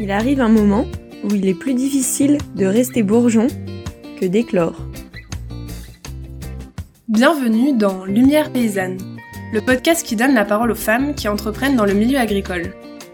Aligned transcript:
il 0.00 0.10
arrive 0.10 0.40
un 0.40 0.48
moment 0.48 0.86
où 1.22 1.34
il 1.34 1.46
est 1.46 1.54
plus 1.54 1.74
difficile 1.74 2.38
de 2.56 2.64
rester 2.64 3.02
bourgeon 3.02 3.48
que 4.18 4.24
d'éclore. 4.24 4.86
Bienvenue 7.06 7.76
dans 7.76 8.06
Lumière 8.06 8.50
paysanne, 8.50 8.96
le 9.52 9.60
podcast 9.60 10.06
qui 10.06 10.16
donne 10.16 10.32
la 10.32 10.46
parole 10.46 10.70
aux 10.70 10.76
femmes 10.76 11.14
qui 11.14 11.28
entreprennent 11.28 11.76
dans 11.76 11.84
le 11.84 11.92
milieu 11.92 12.18
agricole. 12.18 12.72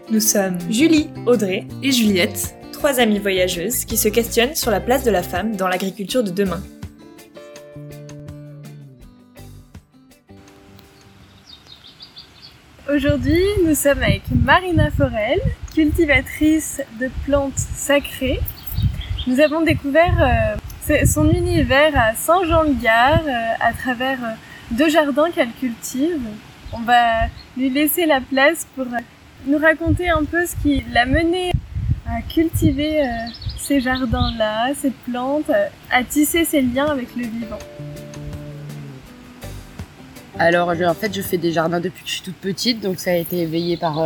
Nous 0.09 0.21
sommes 0.21 0.57
Julie, 0.71 1.09
Audrey 1.25 1.67
et 1.83 1.91
Juliette, 1.91 2.55
trois 2.71 3.01
amies 3.01 3.19
voyageuses 3.19 3.83
qui 3.83 3.97
se 3.97 4.07
questionnent 4.07 4.55
sur 4.55 4.71
la 4.71 4.79
place 4.79 5.03
de 5.03 5.11
la 5.11 5.23
femme 5.23 5.57
dans 5.57 5.67
l'agriculture 5.67 6.23
de 6.23 6.31
demain. 6.31 6.63
Aujourd'hui, 12.89 13.43
nous 13.65 13.75
sommes 13.75 14.01
avec 14.01 14.21
Marina 14.31 14.89
Forel, 14.89 15.41
cultivatrice 15.77 16.81
de 16.99 17.07
plantes 17.23 17.59
sacrées. 17.59 18.39
Nous 19.27 19.39
avons 19.39 19.61
découvert 19.61 20.57
euh, 20.89 21.05
son 21.05 21.29
univers 21.29 21.95
à 21.95 22.15
Saint-Jean-le-Gard 22.15 23.21
euh, 23.27 23.53
à 23.59 23.73
travers 23.73 24.17
euh, 24.23 24.33
deux 24.71 24.89
jardins 24.89 25.29
qu'elle 25.29 25.51
cultive. 25.51 26.19
On 26.73 26.79
va 26.79 27.27
lui 27.55 27.69
laisser 27.69 28.07
la 28.07 28.21
place 28.21 28.65
pour 28.75 28.87
nous 29.45 29.59
raconter 29.59 30.09
un 30.09 30.23
peu 30.23 30.47
ce 30.47 30.55
qui 30.55 30.83
l'a 30.91 31.05
menée 31.05 31.51
à 32.07 32.23
cultiver 32.23 33.03
ces 33.59 33.79
jardins-là, 33.79 34.71
ces 34.73 34.91
plantes, 35.07 35.51
à 35.91 36.03
tisser 36.03 36.43
ses 36.43 36.61
liens 36.61 36.87
avec 36.87 37.15
le 37.15 37.23
vivant. 37.23 37.59
Alors, 40.39 40.69
en 40.69 40.93
fait, 40.93 41.13
je 41.13 41.21
fais 41.21 41.37
des 41.37 41.51
jardins 41.51 41.79
depuis 41.79 42.03
que 42.03 42.09
je 42.09 42.15
suis 42.15 42.23
toute 42.23 42.35
petite, 42.35 42.81
donc 42.81 42.99
ça 42.99 43.11
a 43.11 43.15
été 43.15 43.41
éveillé 43.41 43.77
par 43.77 43.99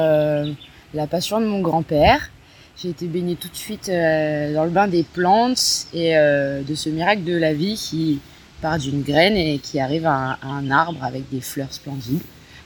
la 0.94 1.08
passion 1.08 1.40
de 1.40 1.46
mon 1.46 1.62
grand-père. 1.62 2.30
J'ai 2.78 2.90
été 2.90 3.06
baignée 3.06 3.36
tout 3.36 3.50
de 3.50 3.56
suite 3.56 3.90
euh, 3.90 4.54
dans 4.54 4.64
le 4.64 4.70
bain 4.70 4.88
des 4.88 5.04
plantes 5.04 5.88
et 5.94 6.18
euh, 6.18 6.62
de 6.64 6.76
ce 6.76 6.90
miracle 6.90 7.24
de 7.24 7.36
la 7.36 7.54
vie 7.54 7.76
qui 7.76 8.20
part 8.62 8.78
d'une 8.78 9.02
graine 9.02 9.36
et 9.36 9.60
qui 9.60 9.80
arrive 9.80 10.06
à 10.06 10.38
un, 10.44 10.72
arbre 10.72 11.04
avec 11.04 11.30
des 11.30 11.42
fleurs 11.42 11.72
splendides. 11.74 12.22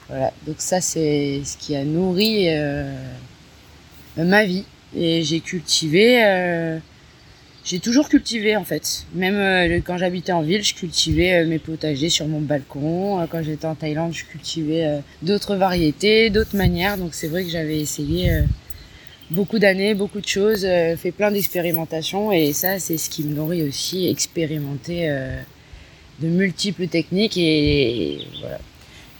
Voilà, 0.10 0.32
donc 0.46 0.58
ça 0.60 0.82
c'est 0.82 1.42
ce 1.44 1.58
qui 1.58 1.76
a 1.76 1.84
nourri 1.84 2.48
ma 4.18 4.46
vie. 4.46 4.66
Et 4.96 5.24
j'ai 5.24 5.40
cultivé 5.40 6.22
j'ai 7.66 7.80
toujours 7.80 8.10
cultivé 8.10 8.56
en 8.56 8.64
fait. 8.64 9.06
Même 9.14 9.36
euh, 9.36 9.80
quand 9.84 9.98
j'habitais 9.98 10.32
en 10.32 10.44
ville, 10.44 10.64
je 10.64 10.76
cultivais 10.76 11.34
euh, 11.44 11.48
mes 11.48 11.58
potagers 11.58 12.10
sur 12.10 12.28
mon 12.28 12.40
balcon. 12.40 13.20
Euh, 13.20 13.26
quand 13.28 13.42
j'étais 13.42 13.66
en 13.66 13.74
Thaïlande, 13.74 14.14
je 14.14 14.24
cultivais 14.24 15.02
d'autres 15.24 15.56
variétés, 15.56 16.30
d'autres 16.30 16.56
manières. 16.56 16.98
Donc 16.98 17.16
c'est 17.16 17.28
vrai 17.28 17.44
que 17.44 17.50
j'avais 17.50 17.80
essayé 17.80 18.32
beaucoup 19.32 19.58
d'années, 19.58 19.96
beaucoup 19.96 20.22
de 20.22 20.28
choses, 20.28 20.62
fait 20.62 21.12
plein 21.12 21.32
d'expérimentations 21.32 22.32
et 22.32 22.54
ça 22.54 22.78
c'est 22.78 22.98
ce 22.98 23.10
qui 23.10 23.24
me 23.24 23.34
nourrit 23.34 23.64
aussi, 23.64 24.08
expérimenter 24.08 25.10
de 26.20 26.28
multiples 26.28 26.88
techniques 26.88 27.38
et, 27.38 28.20
voilà. 28.40 28.60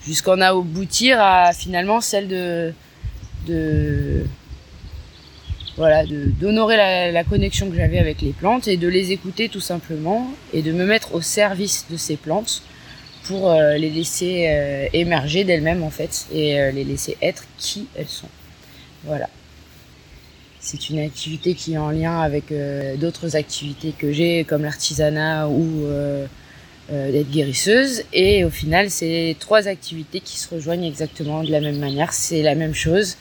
Jusqu'en 0.06 0.40
aboutir 0.40 1.20
à 1.20 1.52
finalement 1.52 2.00
celle 2.00 2.28
de, 2.28 2.72
de 3.48 4.24
voilà, 5.78 6.06
d'honorer 6.06 6.78
la, 7.12 7.24
connexion 7.24 7.70
que 7.70 7.76
j'avais 7.76 8.00
avec 8.00 8.22
les 8.22 8.32
plantes 8.32 8.68
et 8.68 8.78
de 8.78 8.88
les 8.88 9.12
écouter 9.12 9.50
tout 9.50 9.60
simplement 9.60 10.32
et 10.54 10.62
de 10.62 10.72
me 10.72 10.86
mettre 10.86 11.14
au 11.16 11.22
service 11.22 11.86
de 11.90 11.98
ces 11.98 12.16
plantes 12.16 12.62
pour 13.26 13.50
euh, 13.50 13.76
les 13.76 13.90
laisser 13.90 14.48
euh, 14.48 14.88
émerger 14.94 15.44
d'elles-mêmes 15.44 15.84
en 15.84 15.90
fait 15.90 16.28
et 16.32 16.60
euh, 16.60 16.72
les 16.72 16.84
laisser 16.84 17.18
être 17.22 17.46
qui 17.58 17.88
elles 17.96 18.08
sont. 18.08 18.30
Voilà. 19.04 19.30
C'est 20.60 20.90
une 20.90 21.00
activité 21.00 21.56
qui 21.56 21.74
est 21.74 21.78
en 21.78 21.92
lien 21.92 22.22
avec 22.22 22.46
d'autres 22.98 23.36
activités 23.36 23.94
que 23.96 24.12
j'ai 24.12 24.46
comme 24.46 24.64
l'artisanat 24.64 25.48
ou 25.48 25.86
d'être 26.90 27.30
guérisseuse 27.30 28.02
et 28.14 28.44
au 28.44 28.50
final 28.50 28.90
c'est 28.90 29.36
trois 29.40 29.68
activités 29.68 30.22
qui 30.22 30.40
se 30.40 30.52
rejoignent 30.52 30.88
exactement 30.88 31.44
de 31.44 31.52
la 31.52 31.62
même 31.62 31.78
manière, 31.78 32.14
c'est 32.14 32.42
la 32.42 32.56
même 32.56 32.74
chose 32.74 33.16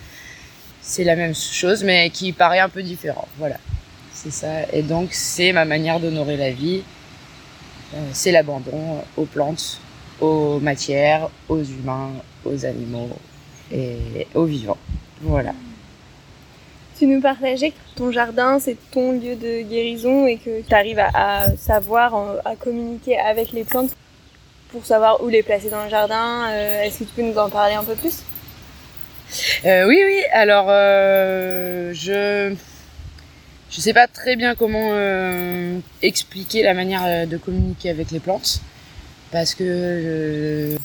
c'est 0.87 1.05
la 1.05 1.17
même 1.17 1.34
chose, 1.34 1.83
mais 1.83 2.11
qui 2.11 2.33
paraît 2.33 2.59
un 2.59 2.69
peu 2.69 2.83
différent. 2.83 3.27
Voilà, 3.39 3.56
c'est 4.12 4.31
ça. 4.31 4.71
Et 4.72 4.83
donc, 4.83 5.09
c'est 5.12 5.53
ma 5.53 5.65
manière 5.65 5.99
d'honorer 5.99 6.37
la 6.37 6.50
vie. 6.50 6.83
Euh, 7.95 7.99
c'est 8.12 8.33
l'abandon 8.33 9.03
aux 9.17 9.25
plantes, 9.25 9.81
aux 10.21 10.61
matières, 10.61 11.31
aux 11.49 11.62
humains, 11.62 12.11
aux 12.44 12.67
animaux 12.67 13.09
et 13.73 14.27
aux 14.34 14.44
vivants. 14.44 14.77
Voilà. 15.23 15.53
Tu 16.99 17.06
nous 17.06 17.21
partageais 17.21 17.71
que 17.71 17.77
ton 17.97 18.12
jardin, 18.12 18.59
c'est 18.61 18.77
ton 18.91 19.12
lieu 19.12 19.37
de 19.37 19.62
guérison 19.62 20.27
et 20.27 20.37
que 20.37 20.61
tu 20.61 20.75
arrives 20.75 21.00
à, 21.00 21.56
savoir, 21.56 22.15
à 22.44 22.56
communiquer 22.56 23.19
avec 23.19 23.53
les 23.53 23.65
plantes 23.65 23.91
pour 24.69 24.84
savoir 24.84 25.23
où 25.23 25.28
les 25.28 25.43
placer 25.43 25.71
dans 25.71 25.84
le 25.84 25.91
jardin. 25.91 26.47
Euh, 26.50 26.83
est-ce 26.83 27.00
que 27.00 27.05
tu 27.05 27.11
peux 27.17 27.23
nous 27.23 27.39
en 27.39 27.49
parler 27.49 27.75
un 27.75 27.84
peu 27.84 27.94
plus? 27.94 28.23
Euh, 29.65 29.87
oui, 29.87 30.01
oui. 30.05 30.21
Alors, 30.33 30.67
euh, 30.69 31.93
je 31.95 32.55
je 33.71 33.81
sais 33.81 33.93
pas 33.93 34.07
très 34.07 34.37
bien 34.37 34.55
comment 34.55 34.91
euh, 34.93 35.79
expliquer 36.03 36.62
la 36.62 36.75
manière 36.75 37.27
de 37.27 37.37
communiquer 37.37 37.91
avec 37.91 38.11
les 38.12 38.21
plantes 38.21 38.61
parce 39.33 39.55
que 39.55 40.77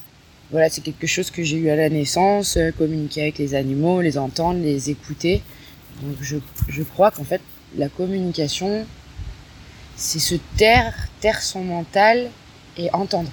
voilà, 0.50 0.70
c'est 0.70 0.82
quelque 0.82 1.06
chose 1.06 1.30
que 1.30 1.44
j'ai 1.44 1.58
eu 1.58 1.70
à 1.70 1.76
la 1.76 1.90
naissance, 1.90 2.58
communiquer 2.80 3.22
avec 3.22 3.38
les 3.38 3.54
animaux, 3.54 4.02
les 4.02 4.18
entendre, 4.18 4.60
les 4.60 4.90
écouter. 4.90 5.44
Donc, 6.02 6.16
je, 6.22 6.38
je 6.68 6.82
crois 6.82 7.12
qu'en 7.12 7.24
fait, 7.24 7.42
la 7.78 7.90
communication, 7.90 8.88
c'est 9.96 10.18
se 10.18 10.34
taire, 10.58 10.96
taire 11.20 11.44
son 11.44 11.64
mental 11.64 12.32
et 12.76 12.90
entendre. 12.94 13.30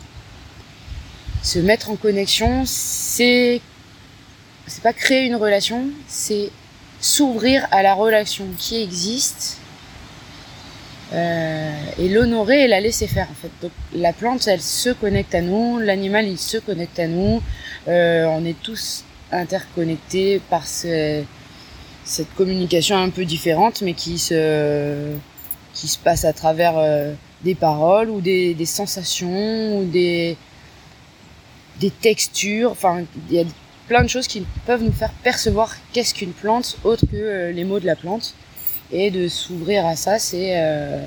Se 1.42 1.58
mettre 1.58 1.88
en 1.88 1.96
connexion, 1.96 2.64
c'est 2.66 3.62
c'est 4.66 4.82
pas 4.82 4.92
créer 4.92 5.26
une 5.26 5.36
relation, 5.36 5.84
c'est 6.08 6.50
s'ouvrir 7.00 7.66
à 7.70 7.82
la 7.82 7.94
relation 7.94 8.46
qui 8.58 8.82
existe 8.82 9.58
euh, 11.12 11.72
et 11.98 12.08
l'honorer 12.08 12.64
et 12.64 12.68
la 12.68 12.80
laisser 12.80 13.06
faire 13.06 13.28
en 13.30 13.34
fait. 13.34 13.50
Donc 13.62 13.70
la 13.94 14.12
plante, 14.12 14.46
elle 14.48 14.60
se 14.60 14.90
connecte 14.90 15.34
à 15.34 15.40
nous, 15.40 15.78
l'animal, 15.78 16.26
il 16.26 16.38
se 16.38 16.58
connecte 16.58 16.98
à 16.98 17.06
nous. 17.06 17.42
Euh, 17.86 18.24
on 18.26 18.44
est 18.44 18.60
tous 18.60 19.04
interconnectés 19.30 20.40
par 20.50 20.66
ce, 20.66 21.22
cette 22.04 22.34
communication 22.34 22.96
un 22.96 23.10
peu 23.10 23.24
différente, 23.24 23.82
mais 23.82 23.92
qui 23.94 24.18
se 24.18 25.14
qui 25.74 25.88
se 25.88 25.98
passe 25.98 26.24
à 26.24 26.32
travers 26.32 26.78
euh, 26.78 27.12
des 27.44 27.54
paroles 27.54 28.08
ou 28.08 28.20
des, 28.20 28.56
sensations 28.64 29.78
ou 29.78 29.84
des 29.84 30.36
des 31.78 31.90
textures. 31.90 32.72
Enfin, 32.72 33.04
plein 33.86 34.02
de 34.02 34.08
choses 34.08 34.26
qui 34.26 34.46
peuvent 34.66 34.82
nous 34.82 34.92
faire 34.92 35.12
percevoir 35.22 35.74
qu'est-ce 35.92 36.14
qu'une 36.14 36.32
plante 36.32 36.76
autre 36.84 37.04
que 37.06 37.16
euh, 37.16 37.52
les 37.52 37.64
mots 37.64 37.80
de 37.80 37.86
la 37.86 37.96
plante. 37.96 38.34
Et 38.92 39.10
de 39.10 39.26
s'ouvrir 39.26 39.84
à 39.84 39.96
ça 39.96 40.20
c'est 40.20 40.60
euh, 40.60 41.04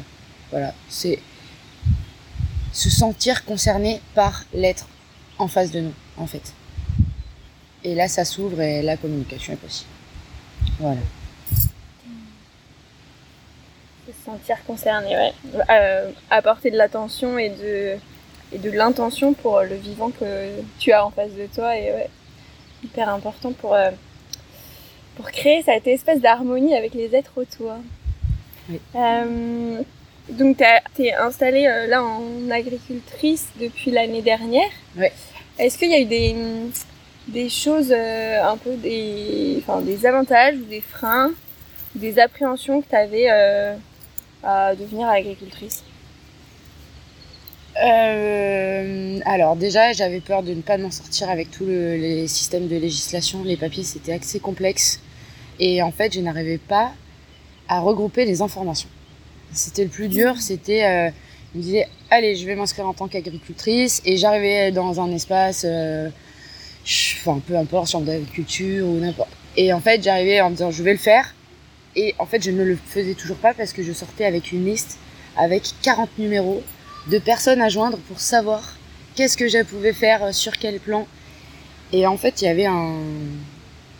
voilà 0.51 0.73
c'est 0.89 1.19
se 2.73 2.89
sentir 2.89 3.45
concerné 3.45 4.01
par 4.15 4.43
l'être 4.53 4.87
en 5.37 5.47
face 5.47 5.71
de 5.71 5.79
nous 5.79 5.93
en 6.17 6.27
fait. 6.27 6.53
Et 7.85 7.95
là 7.95 8.09
ça 8.09 8.25
s'ouvre 8.25 8.59
et 8.61 8.81
la 8.81 8.97
communication 8.97 9.53
est 9.53 9.57
possible. 9.57 9.89
Voilà. 10.79 10.99
Se 14.05 14.25
sentir 14.25 14.57
concerné 14.65 15.15
ouais. 15.15 15.33
Euh, 15.69 16.11
apporter 16.29 16.71
de 16.71 16.77
l'attention 16.77 17.37
et 17.37 17.49
de 17.49 17.95
et 18.51 18.57
de 18.57 18.71
l'intention 18.71 19.33
pour 19.33 19.61
le 19.61 19.75
vivant 19.75 20.09
que 20.09 20.49
tu 20.79 20.91
as 20.91 21.05
en 21.05 21.11
face 21.11 21.31
de 21.31 21.45
toi 21.45 21.77
et 21.77 21.93
ouais 21.93 22.09
hyper 22.83 23.09
important 23.09 23.51
pour, 23.51 23.73
euh, 23.73 23.91
pour 25.15 25.31
créer 25.31 25.61
cette 25.63 25.87
espèce 25.87 26.21
d'harmonie 26.21 26.75
avec 26.75 26.93
les 26.93 27.15
êtres 27.15 27.33
autour. 27.35 27.73
Euh, 28.95 29.81
donc, 30.29 30.57
tu 30.95 31.03
es 31.03 31.13
installée 31.13 31.67
euh, 31.67 31.87
là 31.87 32.03
en 32.03 32.49
agricultrice 32.51 33.47
depuis 33.59 33.91
l'année 33.91 34.21
dernière. 34.21 34.69
Est-ce 35.57 35.77
qu'il 35.77 35.89
y 35.89 35.95
a 35.95 35.99
eu 35.99 36.05
des, 36.05 36.35
des 37.27 37.49
choses, 37.49 37.91
un 37.91 38.57
peu 38.57 38.75
des, 38.75 39.57
enfin, 39.59 39.81
des 39.81 40.05
avantages 40.05 40.55
ou 40.55 40.65
des 40.65 40.81
freins, 40.81 41.31
des 41.95 42.19
appréhensions 42.19 42.81
que 42.81 42.89
tu 42.89 42.95
avais 42.95 43.27
à 44.43 44.75
devenir 44.75 45.09
agricultrice? 45.09 45.83
Euh, 47.81 49.19
alors 49.25 49.55
déjà, 49.55 49.93
j'avais 49.93 50.19
peur 50.19 50.43
de 50.43 50.53
ne 50.53 50.61
pas 50.61 50.77
m'en 50.77 50.91
sortir 50.91 51.29
avec 51.29 51.51
tous 51.51 51.65
les 51.65 52.27
systèmes 52.27 52.67
de 52.67 52.75
législation. 52.75 53.43
Les 53.43 53.57
papiers, 53.57 53.83
c'était 53.83 54.13
assez 54.13 54.39
complexe. 54.39 54.99
Et 55.59 55.81
en 55.81 55.91
fait, 55.91 56.13
je 56.13 56.19
n'arrivais 56.19 56.57
pas 56.57 56.91
à 57.67 57.79
regrouper 57.79 58.25
les 58.25 58.41
informations. 58.41 58.89
C'était 59.53 59.83
le 59.83 59.89
plus 59.89 60.07
dur, 60.07 60.39
c'était... 60.39 60.85
Euh, 60.85 61.09
je 61.53 61.57
me 61.57 61.63
disais, 61.63 61.87
allez, 62.11 62.35
je 62.35 62.45
vais 62.45 62.55
m'inscrire 62.55 62.87
en 62.87 62.93
tant 62.93 63.07
qu'agricultrice. 63.07 64.01
Et 64.05 64.17
j'arrivais 64.17 64.71
dans 64.71 65.01
un 65.01 65.11
espace, 65.11 65.65
euh, 65.67 66.09
enfin, 66.85 67.41
peu 67.45 67.57
importe, 67.57 67.89
chambre 67.89 68.05
d'agriculture 68.05 68.87
ou 68.87 68.99
n'importe. 68.99 69.31
Et 69.57 69.73
en 69.73 69.79
fait, 69.79 70.03
j'arrivais 70.03 70.41
en 70.41 70.49
me 70.51 70.55
disant, 70.55 70.71
je 70.71 70.83
vais 70.83 70.93
le 70.93 70.99
faire. 70.99 71.33
Et 71.95 72.13
en 72.19 72.25
fait, 72.25 72.43
je 72.43 72.51
ne 72.51 72.63
le 72.63 72.75
faisais 72.75 73.15
toujours 73.15 73.37
pas 73.37 73.53
parce 73.53 73.73
que 73.73 73.81
je 73.81 73.91
sortais 73.93 74.25
avec 74.25 74.51
une 74.51 74.65
liste 74.65 74.99
avec 75.35 75.63
40 75.81 76.09
numéros 76.19 76.61
de 77.09 77.17
personnes 77.17 77.61
à 77.61 77.69
joindre 77.69 77.97
pour 78.07 78.19
savoir 78.19 78.61
qu'est-ce 79.15 79.35
que 79.35 79.47
je 79.47 79.63
pouvais 79.63 79.93
faire 79.93 80.33
sur 80.33 80.57
quel 80.57 80.79
plan. 80.79 81.07
Et 81.91 82.05
en 82.05 82.17
fait, 82.17 82.41
il 82.41 82.45
y 82.45 82.47
avait 82.47 82.67
un. 82.67 82.95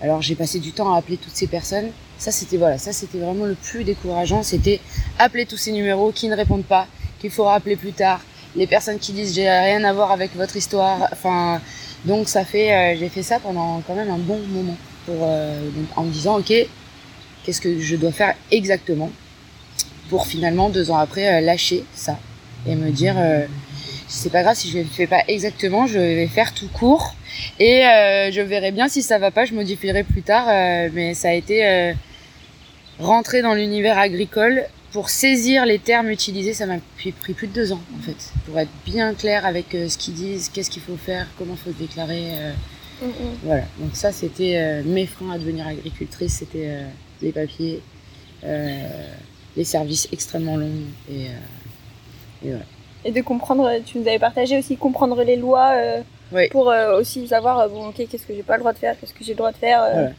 Alors, 0.01 0.21
j'ai 0.21 0.35
passé 0.35 0.59
du 0.59 0.71
temps 0.71 0.93
à 0.93 0.97
appeler 0.97 1.17
toutes 1.17 1.35
ces 1.35 1.47
personnes. 1.47 1.89
Ça, 2.17 2.31
c'était 2.31 2.57
voilà, 2.57 2.77
ça 2.77 2.93
c'était 2.93 3.17
vraiment 3.17 3.45
le 3.45 3.55
plus 3.55 3.83
décourageant. 3.83 4.43
C'était 4.43 4.79
appeler 5.17 5.45
tous 5.45 5.57
ces 5.57 5.71
numéros 5.71 6.11
qui 6.11 6.27
ne 6.27 6.35
répondent 6.35 6.65
pas, 6.65 6.87
qu'il 7.19 7.31
faut 7.31 7.45
rappeler 7.45 7.75
plus 7.75 7.93
tard. 7.93 8.21
Les 8.55 8.67
personnes 8.67 8.99
qui 8.99 9.13
disent 9.13 9.33
j'ai 9.33 9.49
rien 9.49 9.83
à 9.83 9.93
voir 9.93 10.11
avec 10.11 10.35
votre 10.35 10.55
histoire. 10.55 11.07
Enfin, 11.11 11.61
donc 12.05 12.27
ça 12.27 12.45
fait, 12.45 12.73
euh, 12.73 12.97
j'ai 12.99 13.09
fait 13.09 13.23
ça 13.23 13.39
pendant 13.39 13.81
quand 13.85 13.95
même 13.95 14.09
un 14.09 14.17
bon 14.17 14.39
moment 14.49 14.77
euh, 15.09 15.69
en 15.95 16.03
me 16.03 16.11
disant 16.11 16.39
ok, 16.39 16.53
qu'est-ce 17.43 17.61
que 17.61 17.79
je 17.79 17.95
dois 17.95 18.11
faire 18.11 18.35
exactement 18.51 19.11
pour 20.09 20.27
finalement 20.27 20.69
deux 20.69 20.91
ans 20.91 20.97
après 20.97 21.37
euh, 21.37 21.41
lâcher 21.41 21.83
ça 21.93 22.17
et 22.67 22.75
me 22.75 22.91
dire 22.91 23.15
c'est 24.07 24.31
pas 24.31 24.41
grave 24.43 24.55
si 24.55 24.69
je 24.69 24.79
ne 24.79 24.83
fais 24.85 25.07
pas 25.07 25.23
exactement, 25.27 25.87
je 25.87 25.99
vais 25.99 26.27
faire 26.27 26.53
tout 26.53 26.67
court 26.67 27.15
et 27.59 27.81
je 28.31 28.41
verrai 28.41 28.71
bien 28.71 28.87
si 28.87 29.01
ça 29.01 29.17
va 29.19 29.31
pas, 29.31 29.45
je 29.45 29.53
modifierai 29.53 30.03
plus 30.03 30.21
tard. 30.21 30.47
mais 30.93 31.13
ça 31.13 31.29
a 31.29 31.33
été 31.33 31.93
rentrer 32.99 33.41
dans 33.41 33.53
l'univers 33.53 33.97
agricole 33.97 34.63
pour 34.91 35.09
saisir 35.09 35.65
les 35.65 35.77
termes 35.77 36.09
utilisés, 36.09 36.53
ça 36.53 36.65
m'a 36.65 36.79
pris 36.97 37.11
plus 37.11 37.47
de 37.47 37.53
deux 37.53 37.71
ans 37.71 37.81
en 37.97 38.01
fait, 38.01 38.31
pour 38.45 38.59
être 38.59 38.71
bien 38.85 39.13
clair 39.13 39.45
avec 39.45 39.67
ce 39.71 39.97
qu'ils 39.97 40.15
disent, 40.15 40.49
qu'est-ce 40.49 40.71
qu'il 40.71 40.81
faut 40.81 40.97
faire, 40.97 41.27
comment 41.37 41.53
il 41.53 41.59
faut 41.59 41.71
se 41.71 41.81
déclarer. 41.81 42.31
Mm. 43.01 43.05
Voilà, 43.43 43.63
donc 43.77 43.91
ça 43.93 44.11
c'était 44.11 44.81
mes 44.83 45.05
freins 45.05 45.31
à 45.31 45.37
devenir 45.37 45.67
agricultrice, 45.67 46.37
c'était 46.39 46.79
les 47.21 47.31
papiers, 47.31 47.81
euh, 48.43 48.87
les 49.57 49.63
services 49.63 50.07
extrêmement 50.11 50.57
longs 50.57 50.83
et, 51.09 51.25
euh, 51.25 51.29
et, 52.43 53.11
de 53.11 53.21
comprendre, 53.21 53.71
tu 53.85 53.97
nous 53.97 54.07
avais 54.07 54.19
partagé 54.19 54.57
aussi 54.57 54.77
comprendre 54.77 55.23
les 55.23 55.35
lois 55.35 55.71
euh, 55.73 56.01
pour 56.51 56.73
aussi 56.97 57.27
savoir 57.27 57.69
bon 57.69 57.87
ok 57.87 58.07
qu'est-ce 58.09 58.25
que 58.25 58.33
j'ai 58.33 58.43
pas 58.43 58.55
le 58.55 58.61
droit 58.61 58.73
de 58.73 58.77
faire, 58.77 58.99
qu'est-ce 58.99 59.13
que 59.13 59.23
j'ai 59.23 59.33
le 59.33 59.37
droit 59.37 59.51
de 59.51 59.57
faire, 59.57 60.13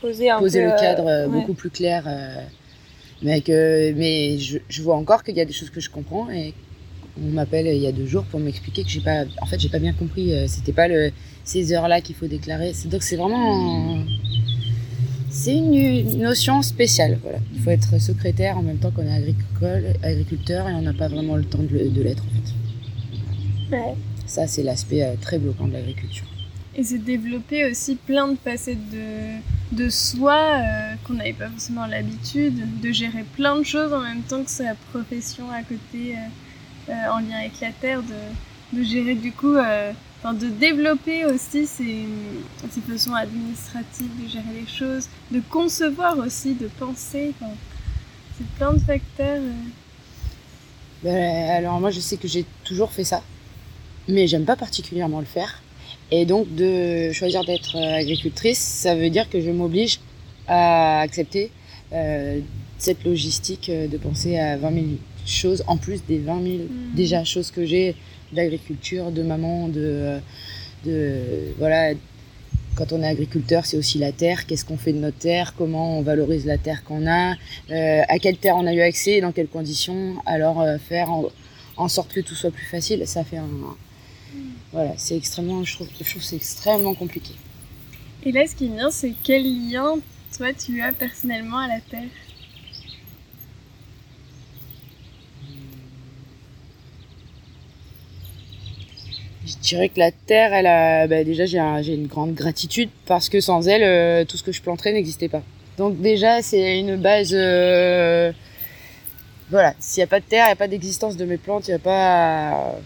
poser 0.00 0.30
un 0.30 0.38
poser 0.38 0.64
le 0.64 0.70
cadre 0.70 1.28
beaucoup 1.28 1.54
plus 1.54 1.70
clair. 1.70 2.04
mais 3.22 3.40
que 3.40 3.92
mais 3.92 4.38
je, 4.38 4.58
je 4.68 4.82
vois 4.82 4.96
encore 4.96 5.22
qu'il 5.22 5.36
y 5.36 5.40
a 5.40 5.44
des 5.44 5.52
choses 5.52 5.70
que 5.70 5.80
je 5.80 5.90
comprends 5.90 6.28
et 6.30 6.54
on 7.22 7.28
m'appelle 7.32 7.66
il 7.66 7.82
y 7.82 7.86
a 7.86 7.92
deux 7.92 8.06
jours 8.06 8.24
pour 8.24 8.40
m'expliquer 8.40 8.82
que 8.82 8.88
j'ai 8.88 9.02
pas 9.02 9.24
en 9.40 9.46
fait 9.46 9.60
j'ai 9.60 9.68
pas 9.68 9.78
bien 9.78 9.92
compris 9.92 10.32
c'était 10.48 10.72
pas 10.72 10.88
le 10.88 11.12
ces 11.44 11.72
heures 11.72 11.88
là 11.88 12.00
qu'il 12.00 12.14
faut 12.14 12.26
déclarer. 12.26 12.72
Donc 12.86 13.02
c'est 13.02 13.16
vraiment 13.16 14.04
c'est 15.32 15.56
une 15.56 16.18
notion 16.18 16.60
spéciale. 16.60 17.18
Voilà. 17.22 17.38
Il 17.54 17.60
faut 17.62 17.70
être 17.70 17.98
secrétaire 17.98 18.58
en 18.58 18.62
même 18.62 18.76
temps 18.76 18.90
qu'on 18.90 19.06
est 19.06 19.16
agricole, 19.16 19.94
agriculteur 20.02 20.68
et 20.68 20.74
on 20.74 20.82
n'a 20.82 20.92
pas 20.92 21.08
vraiment 21.08 21.36
le 21.36 21.44
temps 21.44 21.62
de, 21.62 22.02
l'être 22.02 22.22
en 22.22 23.70
fait. 23.70 23.76
Ouais. 23.76 23.94
Ça, 24.26 24.46
c'est 24.46 24.62
l'aspect 24.62 25.02
euh, 25.02 25.14
très 25.20 25.38
bloquant 25.38 25.66
de 25.66 25.72
l'agriculture. 25.72 26.26
Et 26.76 26.82
c'est 26.82 26.98
développer 26.98 27.70
aussi 27.70 27.96
plein 27.96 28.28
de 28.28 28.36
facettes 28.36 28.90
de, 28.90 29.40
de 29.72 29.88
soi 29.88 30.34
euh, 30.34 30.94
qu'on 31.04 31.14
n'avait 31.14 31.32
pas 31.32 31.48
forcément 31.48 31.86
l'habitude, 31.86 32.80
de 32.80 32.92
gérer 32.92 33.24
plein 33.34 33.58
de 33.58 33.64
choses 33.64 33.92
en 33.92 34.00
même 34.00 34.22
temps 34.22 34.44
que 34.44 34.50
sa 34.50 34.74
profession 34.90 35.50
à 35.50 35.62
côté 35.62 36.14
euh, 36.88 36.92
en 37.10 37.20
lien 37.20 37.38
avec 37.38 37.58
la 37.60 37.72
terre, 37.72 38.02
de, 38.02 38.78
de 38.78 38.82
gérer 38.82 39.14
du 39.14 39.32
coup 39.32 39.56
de 40.30 40.48
développer 40.48 41.24
aussi 41.24 41.66
ces, 41.66 42.06
ces, 42.70 42.80
façons 42.80 43.14
administratives 43.14 44.10
de 44.22 44.28
gérer 44.28 44.60
les 44.60 44.68
choses, 44.68 45.08
de 45.32 45.42
concevoir 45.50 46.16
aussi, 46.18 46.54
de 46.54 46.68
penser. 46.78 47.34
c'est 48.38 48.46
plein 48.56 48.72
de 48.72 48.78
facteurs. 48.78 49.40
Euh. 49.40 49.52
Ben, 51.02 51.50
alors 51.50 51.80
moi 51.80 51.90
je 51.90 51.98
sais 51.98 52.16
que 52.16 52.28
j'ai 52.28 52.44
toujours 52.62 52.92
fait 52.92 53.02
ça, 53.02 53.22
mais 54.06 54.28
j'aime 54.28 54.44
pas 54.44 54.54
particulièrement 54.54 55.18
le 55.18 55.26
faire. 55.26 55.60
Et 56.12 56.24
donc 56.24 56.54
de 56.54 57.10
choisir 57.12 57.44
d'être 57.44 57.76
euh, 57.76 57.98
agricultrice, 57.98 58.60
ça 58.60 58.94
veut 58.94 59.10
dire 59.10 59.28
que 59.28 59.40
je 59.40 59.50
m'oblige 59.50 59.98
à 60.46 61.00
accepter 61.00 61.50
euh, 61.92 62.38
cette 62.78 63.04
logistique 63.04 63.70
de 63.70 63.96
penser 63.96 64.38
à 64.38 64.56
20 64.56 64.72
000 64.72 64.86
choses 65.26 65.64
en 65.66 65.76
plus 65.76 66.04
des 66.04 66.18
20 66.18 66.42
000 66.42 66.56
mmh. 66.56 66.68
déjà 66.94 67.24
choses 67.24 67.50
que 67.50 67.64
j'ai 67.64 67.96
d'agriculture, 68.32 69.10
de 69.10 69.22
maman, 69.22 69.68
de, 69.68 70.18
de 70.84 71.54
voilà. 71.58 71.94
Quand 72.74 72.90
on 72.92 73.02
est 73.02 73.06
agriculteur, 73.06 73.66
c'est 73.66 73.76
aussi 73.76 73.98
la 73.98 74.12
terre. 74.12 74.46
Qu'est-ce 74.46 74.64
qu'on 74.64 74.78
fait 74.78 74.94
de 74.94 74.98
notre 74.98 75.18
terre? 75.18 75.52
Comment 75.58 75.98
on 75.98 76.02
valorise 76.02 76.46
la 76.46 76.56
terre 76.56 76.84
qu'on 76.84 77.06
a? 77.06 77.34
Euh, 77.70 78.02
À 78.08 78.18
quelle 78.18 78.38
terre 78.38 78.56
on 78.56 78.66
a 78.66 78.72
eu 78.72 78.80
accès? 78.80 79.20
Dans 79.20 79.30
quelles 79.30 79.48
conditions? 79.48 80.14
Alors 80.24 80.62
euh, 80.62 80.78
faire 80.78 81.10
en, 81.76 81.88
sorte 81.88 82.14
que 82.14 82.20
tout 82.20 82.34
soit 82.34 82.50
plus 82.50 82.64
facile, 82.64 83.06
ça 83.06 83.24
fait 83.24 83.36
un 83.36 83.48
voilà, 84.72 84.94
c'est 84.96 85.16
extrêmement, 85.16 85.62
je 85.64 85.74
trouve, 85.74 85.88
je 86.00 86.18
c'est 86.18 86.36
extrêmement 86.36 86.94
compliqué. 86.94 87.34
Et 88.24 88.32
là, 88.32 88.46
ce 88.46 88.54
qui 88.54 88.66
est 88.66 88.68
bien, 88.68 88.90
c'est 88.90 89.12
quel 89.22 89.42
lien 89.42 89.96
toi 90.36 90.52
tu 90.54 90.80
as 90.80 90.92
personnellement 90.92 91.58
à 91.58 91.68
la 91.68 91.80
terre? 91.80 92.08
Je 99.44 99.54
dirais 99.60 99.88
que 99.88 99.98
la 99.98 100.12
terre, 100.12 100.52
elle 100.52 100.66
a, 100.66 101.06
bah 101.08 101.24
déjà 101.24 101.46
j'ai 101.46 101.94
une 101.94 102.06
grande 102.06 102.34
gratitude 102.34 102.90
parce 103.06 103.28
que 103.28 103.40
sans 103.40 103.66
elle, 103.66 103.82
euh, 103.82 104.24
tout 104.24 104.36
ce 104.36 104.42
que 104.44 104.52
je 104.52 104.62
planterais 104.62 104.92
n'existait 104.92 105.28
pas. 105.28 105.42
Donc 105.78 106.00
déjà 106.00 106.42
c'est 106.42 106.78
une 106.78 106.96
base. 106.96 107.32
Euh, 107.32 108.32
voilà, 109.50 109.74
s'il 109.80 110.00
n'y 110.00 110.04
a 110.04 110.06
pas 110.06 110.20
de 110.20 110.24
terre, 110.24 110.44
il 110.44 110.48
n'y 110.48 110.52
a 110.52 110.56
pas 110.56 110.68
d'existence 110.68 111.16
de 111.16 111.24
mes 111.24 111.38
plantes, 111.38 111.66
il 111.66 111.72
n'y 111.72 111.74
a 111.74 111.80
pas. 111.80 112.78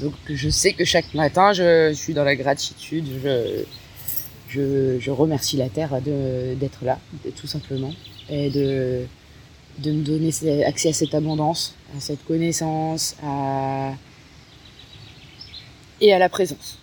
Donc 0.00 0.12
je 0.28 0.50
sais 0.50 0.72
que 0.74 0.84
chaque 0.84 1.14
matin, 1.14 1.52
je, 1.52 1.92
suis 1.94 2.12
dans 2.12 2.24
la 2.24 2.36
gratitude, 2.36 3.06
je, 3.24 3.64
je, 4.48 4.98
je 5.00 5.10
remercie 5.10 5.56
la 5.56 5.68
terre 5.68 6.00
d'être 6.02 6.84
là, 6.84 6.98
tout 7.36 7.46
simplement, 7.46 7.92
et 8.28 8.50
de, 8.50 9.06
de 9.78 9.92
me 9.92 10.02
donner 10.02 10.64
accès 10.64 10.90
à 10.90 10.92
cette 10.92 11.14
abondance, 11.14 11.74
à 11.96 12.00
cette 12.00 12.24
connaissance, 12.24 13.16
à 13.24 13.94
et 16.04 16.12
à 16.12 16.18
la 16.18 16.28
présence. 16.28 16.78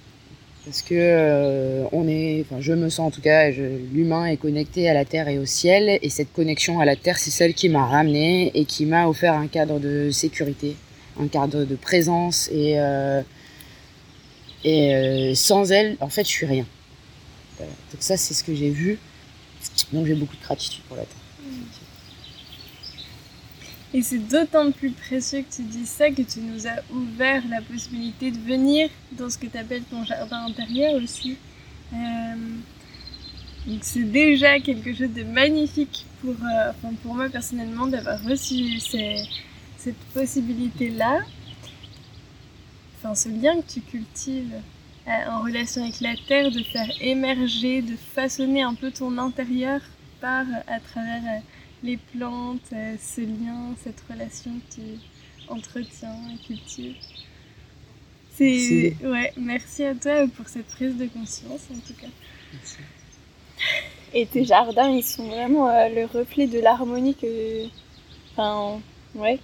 Parce 0.65 0.81
que 0.83 0.93
euh, 0.93 1.85
on 1.91 2.07
est, 2.07 2.41
enfin, 2.41 2.61
je 2.61 2.73
me 2.73 2.89
sens 2.89 3.07
en 3.07 3.11
tout 3.11 3.21
cas, 3.21 3.49
l'humain 3.49 4.25
est 4.25 4.37
connecté 4.37 4.87
à 4.89 4.93
la 4.93 5.05
terre 5.05 5.27
et 5.27 5.39
au 5.39 5.45
ciel, 5.45 5.99
et 6.01 6.09
cette 6.09 6.31
connexion 6.33 6.79
à 6.79 6.85
la 6.85 6.95
terre, 6.95 7.17
c'est 7.17 7.31
celle 7.31 7.53
qui 7.53 7.67
m'a 7.67 7.85
ramené 7.85 8.51
et 8.53 8.65
qui 8.65 8.85
m'a 8.85 9.07
offert 9.07 9.33
un 9.33 9.47
cadre 9.47 9.79
de 9.79 10.11
sécurité, 10.11 10.75
un 11.19 11.27
cadre 11.27 11.63
de 11.63 11.75
présence, 11.75 12.47
et, 12.51 12.79
euh, 12.79 13.21
euh, 14.65 15.33
sans 15.33 15.71
elle, 15.71 15.97
en 15.99 16.09
fait, 16.09 16.23
je 16.23 16.31
suis 16.31 16.45
rien. 16.45 16.65
Donc 17.59 18.01
ça, 18.01 18.17
c'est 18.17 18.33
ce 18.33 18.43
que 18.43 18.55
j'ai 18.55 18.69
vu. 18.69 18.97
Donc 19.93 20.07
j'ai 20.07 20.15
beaucoup 20.15 20.35
de 20.35 20.41
gratitude 20.41 20.81
pour 20.87 20.97
la 20.97 21.03
terre. 21.03 21.20
Et 23.93 24.01
c'est 24.01 24.19
d'autant 24.19 24.71
plus 24.71 24.91
précieux 24.91 25.41
que 25.41 25.53
tu 25.53 25.63
dis 25.63 25.85
ça 25.85 26.09
que 26.11 26.21
tu 26.21 26.39
nous 26.39 26.65
as 26.65 26.81
ouvert 26.93 27.43
la 27.49 27.61
possibilité 27.61 28.31
de 28.31 28.37
venir 28.37 28.89
dans 29.11 29.29
ce 29.29 29.37
que 29.37 29.47
tu 29.47 29.57
appelles 29.57 29.83
ton 29.83 30.05
jardin 30.05 30.45
intérieur 30.45 30.93
aussi. 30.95 31.37
Euh, 31.93 32.35
donc 33.67 33.79
c'est 33.81 34.09
déjà 34.09 34.61
quelque 34.61 34.93
chose 34.93 35.11
de 35.13 35.23
magnifique 35.23 36.05
pour, 36.21 36.31
euh, 36.31 36.71
enfin 36.71 36.93
pour 37.03 37.15
moi 37.15 37.27
personnellement 37.27 37.85
d'avoir 37.85 38.23
reçu 38.23 38.79
cette 38.79 39.97
possibilité-là. 40.13 41.19
Enfin 42.97 43.13
ce 43.13 43.27
lien 43.27 43.59
que 43.61 43.73
tu 43.73 43.81
cultives 43.81 44.53
euh, 45.07 45.31
en 45.31 45.41
relation 45.41 45.83
avec 45.83 45.99
la 45.99 46.15
terre, 46.29 46.49
de 46.49 46.63
faire 46.63 46.89
émerger, 47.01 47.81
de 47.81 47.97
façonner 48.15 48.61
un 48.61 48.73
peu 48.73 48.89
ton 48.89 49.17
intérieur 49.17 49.81
par 50.21 50.45
à 50.67 50.79
travers 50.79 51.41
les 51.83 51.97
plantes, 51.97 52.71
euh, 52.73 52.95
ce 52.99 53.21
lien, 53.21 53.73
cette 53.83 54.01
relation 54.09 54.51
que 54.51 54.75
tu 54.75 54.81
entretiens 55.47 56.15
et 56.33 56.45
cultives. 56.45 56.95
C'est 58.33 58.95
ouais, 59.03 59.33
merci 59.37 59.83
à 59.83 59.93
toi 59.93 60.25
pour 60.35 60.47
cette 60.47 60.67
prise 60.67 60.97
de 60.97 61.05
conscience 61.07 61.67
en 61.71 61.79
tout 61.79 61.93
cas. 61.99 62.07
Merci. 62.53 62.77
Et 64.13 64.25
tes 64.25 64.45
jardins, 64.45 64.89
ils 64.89 65.03
sont 65.03 65.27
vraiment 65.27 65.69
euh, 65.69 65.89
le 65.89 66.05
reflet 66.05 66.47
de 66.47 66.59
l'harmonie 66.59 67.15
que, 67.15 67.65
enfin, 68.31 68.81
ouais, 69.15 69.39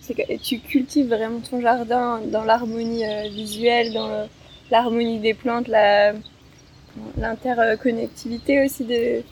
c'est 0.00 0.14
que 0.14 0.36
tu 0.38 0.58
cultives 0.58 1.08
vraiment 1.08 1.40
ton 1.40 1.60
jardin 1.60 2.20
dans 2.26 2.44
l'harmonie 2.44 3.04
euh, 3.04 3.28
visuelle, 3.28 3.92
dans 3.92 4.28
l'harmonie 4.70 5.18
des 5.20 5.34
plantes, 5.34 5.68
l'interconnectivité 7.18 8.64
aussi 8.64 8.84
de, 8.84 9.22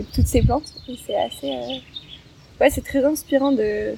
toutes 0.00 0.26
ces 0.26 0.42
plantes. 0.42 0.72
C'est 1.06 1.16
assez. 1.16 1.50
Euh, 1.50 1.78
ouais, 2.60 2.70
c'est 2.70 2.84
très 2.84 3.04
inspirant 3.04 3.52
de 3.52 3.94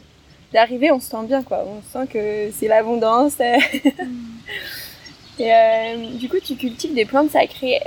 d'arriver, 0.53 0.93
on 0.93 1.01
se 1.01 1.09
sent 1.11 1.25
bien 1.27 1.43
quoi. 1.43 1.65
On 1.67 1.83
sent 1.93 2.07
que 2.13 2.51
c'est 2.57 2.69
l'abondance. 2.69 3.41
Et 5.39 5.53
euh, 5.53 6.11
du 6.15 6.29
coup, 6.29 6.37
tu 6.43 6.55
cultives 6.55 6.95
des 6.95 7.05
plantes 7.05 7.31
sacrées. 7.33 7.81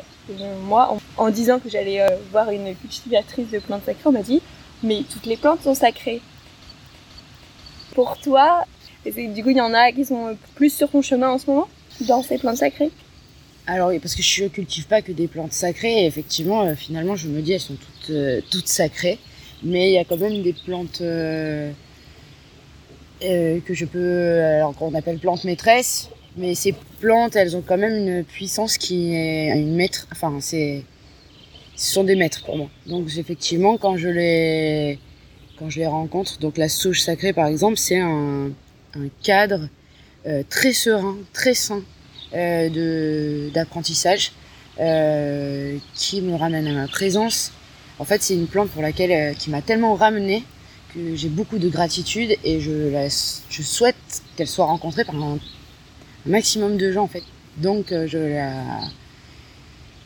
moi, 0.64 0.98
en, 1.16 1.30
disant 1.30 1.60
que 1.60 1.70
j'allais 1.70 2.02
euh, 2.02 2.08
voir 2.32 2.50
une 2.52 2.76
cultivatrice 2.76 3.50
de 3.50 3.60
plantes 3.60 3.86
sacrées, 3.86 4.04
on 4.06 4.12
m'a 4.12 4.22
dit 4.22 4.42
mais 4.84 5.04
toutes 5.10 5.26
les 5.26 5.38
plantes 5.38 5.62
sont 5.64 5.74
sacrées. 5.74 6.22
Pour 7.96 8.18
toi, 8.20 8.64
du 9.06 9.44
coup, 9.44 9.50
il 9.50 9.58
y 9.58 9.62
en 9.62 9.74
a 9.74 9.92
qui 9.92 10.06
sont 10.06 10.38
plus 10.56 10.72
sur 10.72 10.90
ton 10.90 11.02
chemin 11.02 11.30
en 11.30 11.38
ce 11.38 11.50
moment, 11.50 11.68
dans 12.02 12.22
ces 12.22 12.38
plantes 12.38 12.58
sacrées? 12.58 12.92
Alors 13.68 13.90
oui, 13.90 14.00
parce 14.00 14.16
que 14.16 14.24
je 14.24 14.46
cultive 14.46 14.88
pas 14.88 15.02
que 15.02 15.12
des 15.12 15.28
plantes 15.28 15.52
sacrées, 15.52 16.04
et 16.04 16.06
effectivement, 16.06 16.64
euh, 16.64 16.76
finalement, 16.76 17.18
je 17.18 17.28
me 17.28 17.42
dis, 17.42 17.52
elles 17.52 17.60
sont 17.60 17.76
toutes, 17.76 18.12
euh, 18.12 18.40
toutes 18.50 18.68
sacrées, 18.68 19.20
mais 19.62 19.90
il 19.90 19.94
y 19.94 19.98
a 19.98 20.06
quand 20.06 20.16
même 20.18 20.42
des 20.42 20.54
plantes 20.54 21.02
euh, 21.02 21.70
que 23.20 23.74
je 23.74 23.84
peux, 23.84 24.40
alors 24.42 24.74
qu'on 24.74 24.94
appelle 24.96 25.20
plantes 25.20 25.44
maîtresses, 25.44 26.10
mais 26.38 26.56
ces 26.56 26.74
plantes, 27.02 27.36
elles 27.36 27.58
ont 27.58 27.62
quand 27.62 27.78
même 27.78 28.08
une 28.08 28.24
puissance 28.24 28.78
qui 28.78 29.14
est 29.14 29.50
une 29.50 29.76
maître, 29.76 30.08
enfin, 30.14 30.38
c'est, 30.40 30.84
ce 31.76 31.94
sont 31.94 32.06
des 32.06 32.16
maîtres 32.16 32.46
pour 32.46 32.58
moi. 32.58 32.70
Donc 32.86 33.10
effectivement, 33.18 33.78
quand 33.78 33.98
je 33.98 34.08
les, 34.08 34.98
rencontre, 35.88 36.40
donc 36.40 36.58
la 36.58 36.70
sauge 36.70 37.02
sacrée 37.02 37.34
par 37.34 37.48
exemple, 37.48 37.78
c'est 37.78 38.00
un, 38.00 38.52
cadre 39.24 39.68
très 40.50 40.74
serein, 40.74 41.18
très 41.34 41.54
sain 41.54 41.84
d'apprentissage 42.34 44.32
euh, 44.80 45.78
qui 45.96 46.22
me 46.22 46.36
ramène 46.36 46.68
à 46.68 46.72
ma 46.72 46.88
présence. 46.88 47.52
En 48.00 48.06
fait, 48.06 48.22
c'est 48.22 48.36
une 48.36 48.48
plante 48.48 48.70
pour 48.70 48.82
laquelle 48.82 49.12
euh, 49.12 49.34
qui 49.34 49.50
m'a 49.50 49.62
tellement 49.62 49.96
ramené 49.96 50.44
que 50.94 51.16
j'ai 51.16 51.30
beaucoup 51.30 51.58
de 51.58 51.68
gratitude 51.70 52.36
et 52.44 52.60
je 52.62 53.10
je 53.50 53.62
souhaite 53.62 53.96
qu'elle 54.36 54.48
soit 54.48 54.66
rencontrée 54.66 55.04
par 55.04 55.16
un, 55.16 55.40
maximum 56.26 56.78
de 56.78 56.92
gens 56.92 57.04
en 57.04 57.08
fait. 57.08 57.24
Donc 57.58 57.88
je 57.90 58.18
la 58.18 58.52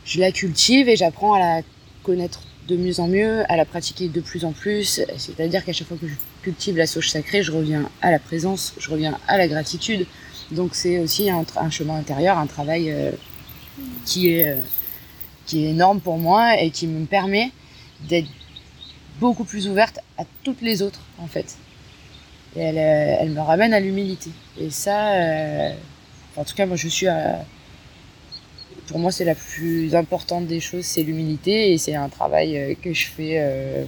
je 0.06 0.20
la 0.20 0.32
cultive 0.32 0.88
et 0.88 0.96
j'apprends 0.96 1.34
à 1.34 1.40
la 1.40 1.62
connaître 2.04 2.42
de 2.68 2.78
mieux 2.78 3.00
en 3.00 3.08
mieux, 3.08 3.44
à 3.52 3.58
la 3.58 3.66
pratiquer 3.66 4.08
de 4.08 4.22
plus 4.22 4.46
en 4.46 4.52
plus. 4.52 5.02
C'est-à-dire 5.18 5.66
qu'à 5.66 5.74
chaque 5.74 5.88
fois 5.88 5.98
que 5.98 6.08
je 6.08 6.14
cultive 6.42 6.78
la 6.78 6.88
sauge 6.88 7.10
sacrée, 7.10 7.44
je 7.44 7.52
reviens 7.52 7.90
à 8.02 8.12
la 8.12 8.20
présence, 8.20 8.74
je 8.78 8.90
reviens 8.90 9.18
à 9.28 9.38
la 9.38 9.48
gratitude, 9.48 10.06
donc 10.52 10.76
c'est 10.76 11.00
aussi 11.00 11.30
un, 11.30 11.46
chemin 11.70 11.96
intérieur, 11.96 12.38
un 12.38 12.48
travail 12.48 12.92
euh, 12.92 13.12
qui, 14.06 14.34
est, 14.34 14.50
euh, 14.50 14.62
qui 15.46 15.66
est 15.66 15.70
énorme 15.70 16.02
pour 16.02 16.18
moi 16.18 16.60
et 16.62 16.72
qui 16.72 16.88
me 16.88 17.06
permet 17.06 17.52
d'être 18.08 18.28
beaucoup 19.20 19.46
plus 19.46 19.68
ouverte 19.68 20.00
à 20.18 20.24
toutes 20.44 20.62
les 20.62 20.82
autres 20.82 21.02
en 21.20 21.28
fait. 21.28 21.58
Et 22.56 22.62
elle, 22.62 22.78
euh, 22.78 23.34
me 23.34 23.40
ramène 23.40 23.74
à 23.74 23.80
l'humilité. 23.80 24.32
Et 24.60 24.70
ça, 24.70 25.14
en 26.36 26.44
tout 26.44 26.56
cas 26.56 26.66
moi 26.66 26.76
je 26.76 26.90
suis 26.90 27.08
à, 27.08 27.46
pour 28.88 29.00
moi 29.00 29.12
c'est 29.12 29.26
la 29.26 29.36
plus 29.36 29.96
importante 29.96 30.48
des 30.48 30.60
choses, 30.60 30.84
c'est 30.84 31.04
l'humilité 31.04 31.72
et 31.72 31.78
c'est 31.78 31.96
un 31.96 32.10
travail 32.10 32.76
que 32.82 32.94
je 32.94 33.08
fais 33.08 33.88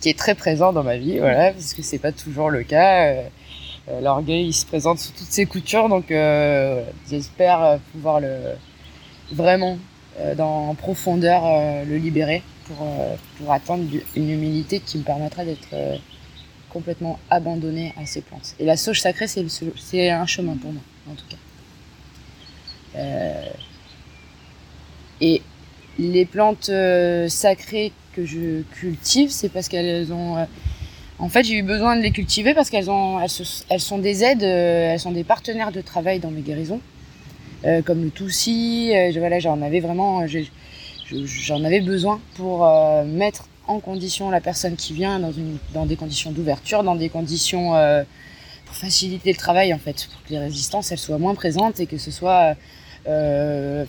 qui 0.00 0.10
est 0.10 0.18
très 0.18 0.34
présent 0.34 0.72
dans 0.72 0.82
ma 0.82 0.96
vie, 0.96 1.18
voilà, 1.18 1.52
parce 1.52 1.74
que 1.74 1.82
c'est 1.82 1.98
pas 1.98 2.12
toujours 2.12 2.50
le 2.50 2.62
cas. 2.62 3.14
Euh, 3.88 4.00
l'orgueil 4.00 4.46
il 4.46 4.52
se 4.52 4.66
présente 4.66 4.98
sous 4.98 5.12
toutes 5.12 5.30
ses 5.30 5.46
coutures, 5.46 5.88
donc 5.88 6.10
euh, 6.10 6.82
j'espère 7.08 7.62
euh, 7.62 7.76
pouvoir 7.92 8.20
le 8.20 8.36
vraiment 9.30 9.78
dans 10.38 10.70
en 10.70 10.74
profondeur 10.74 11.42
le 11.84 11.98
libérer 11.98 12.42
pour, 12.64 12.86
pour 13.36 13.52
atteindre 13.52 13.84
une 14.16 14.30
humilité 14.30 14.80
qui 14.80 14.96
me 14.96 15.02
permettra 15.02 15.44
d'être 15.44 15.68
complètement 16.70 17.18
abandonné 17.28 17.92
à 18.00 18.06
ces 18.06 18.22
plantes. 18.22 18.54
Et 18.58 18.64
la 18.64 18.78
sauge 18.78 19.02
sacrée, 19.02 19.26
c'est 19.28 20.10
un 20.10 20.24
chemin 20.24 20.56
pour 20.56 20.72
moi, 20.72 20.80
en 21.10 21.14
tout 21.16 21.26
cas. 21.28 21.36
et 25.20 25.42
les 25.98 26.24
plantes 26.24 26.70
sacrées 27.28 27.92
que 28.14 28.24
je 28.24 28.62
cultive, 28.62 29.28
c'est 29.30 29.50
parce 29.50 29.68
qu'elles 29.68 30.14
ont 30.14 30.46
en 31.18 31.28
fait, 31.28 31.44
j'ai 31.44 31.54
eu 31.54 31.62
besoin 31.62 31.96
de 31.96 32.02
les 32.02 32.10
cultiver 32.10 32.52
parce 32.52 32.68
qu'elles 32.68 32.90
ont, 32.90 33.20
elles, 33.20 33.80
sont 33.80 33.98
des 33.98 34.22
aides, 34.22 34.42
euh, 34.42 34.92
elles 34.92 35.00
sont 35.00 35.12
des 35.12 35.24
partenaires 35.24 35.72
de 35.72 35.80
travail 35.80 36.20
dans 36.20 36.30
mes 36.30 36.42
guérisons, 36.42 36.80
euh, 37.64 37.80
comme 37.80 38.04
le 38.04 38.10
Toussi. 38.10 38.92
Euh, 38.94 39.12
voilà, 39.16 39.38
j'en 39.38 39.62
avais 39.62 39.80
vraiment, 39.80 40.26
j'en 40.26 41.64
avais 41.64 41.80
besoin 41.80 42.20
pour 42.34 42.68
mettre 43.06 43.48
en 43.66 43.80
condition 43.80 44.30
la 44.30 44.40
personne 44.40 44.76
qui 44.76 44.92
vient 44.92 45.20
dans 45.72 45.86
des 45.86 45.96
conditions 45.96 46.32
d'ouverture, 46.32 46.82
dans 46.82 46.96
des 46.96 47.08
conditions 47.08 47.72
pour 48.66 48.76
faciliter 48.76 49.32
le 49.32 49.38
travail 49.38 49.72
en 49.72 49.78
fait, 49.78 50.08
pour 50.12 50.22
que 50.22 50.30
les 50.30 50.38
résistances 50.38 50.92
elles 50.92 50.98
soient 50.98 51.18
moins 51.18 51.34
présentes 51.34 51.80
et 51.80 51.86
que 51.86 51.98
ce 51.98 52.10
soit 52.10 52.54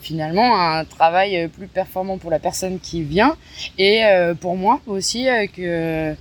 finalement 0.01 0.59
un 0.59 0.85
travail 0.85 1.47
plus 1.47 1.67
performant 1.67 2.17
pour 2.17 2.31
la 2.31 2.39
personne 2.39 2.79
qui 2.79 3.01
vient 3.01 3.35
et 3.77 4.03
pour 4.39 4.55
moi 4.55 4.79
aussi 4.87 5.27
que 5.55 6.15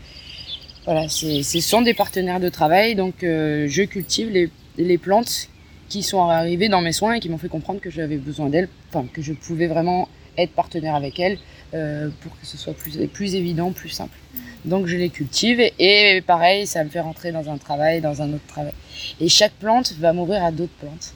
voilà, 0.86 1.08
ce 1.08 1.60
sont 1.60 1.82
des 1.82 1.94
partenaires 1.94 2.38
de 2.38 2.48
travail, 2.48 2.94
donc 2.94 3.24
euh, 3.24 3.66
je 3.68 3.82
cultive 3.82 4.30
les, 4.30 4.48
les, 4.78 4.98
plantes 4.98 5.48
qui 5.88 6.04
sont 6.04 6.20
arrivées 6.28 6.68
dans 6.68 6.80
mes 6.80 6.92
soins 6.92 7.14
et 7.14 7.20
qui 7.20 7.28
m'ont 7.28 7.38
fait 7.38 7.48
comprendre 7.48 7.80
que 7.80 7.90
j'avais 7.90 8.18
besoin 8.18 8.48
d'elles, 8.48 8.68
enfin 8.88 9.04
que 9.12 9.20
je 9.20 9.32
pouvais 9.32 9.66
vraiment 9.66 10.08
être 10.38 10.52
partenaire 10.52 10.94
avec 10.94 11.18
elles 11.18 11.38
euh, 11.74 12.08
pour 12.20 12.38
que 12.38 12.46
ce 12.46 12.56
soit 12.56 12.72
plus, 12.72 13.04
plus 13.08 13.34
évident, 13.34 13.72
plus 13.72 13.88
simple. 13.88 14.16
Donc 14.64 14.86
je 14.86 14.96
les 14.96 15.08
cultive 15.08 15.60
et, 15.60 16.22
pareil, 16.24 16.68
ça 16.68 16.84
me 16.84 16.88
fait 16.88 17.00
rentrer 17.00 17.32
dans 17.32 17.50
un 17.50 17.58
travail, 17.58 18.00
dans 18.00 18.22
un 18.22 18.32
autre 18.32 18.46
travail. 18.46 18.72
Et 19.20 19.28
chaque 19.28 19.54
plante 19.54 19.92
va 19.98 20.12
m'ouvrir 20.12 20.44
à 20.44 20.52
d'autres 20.52 20.76
plantes. 20.78 21.14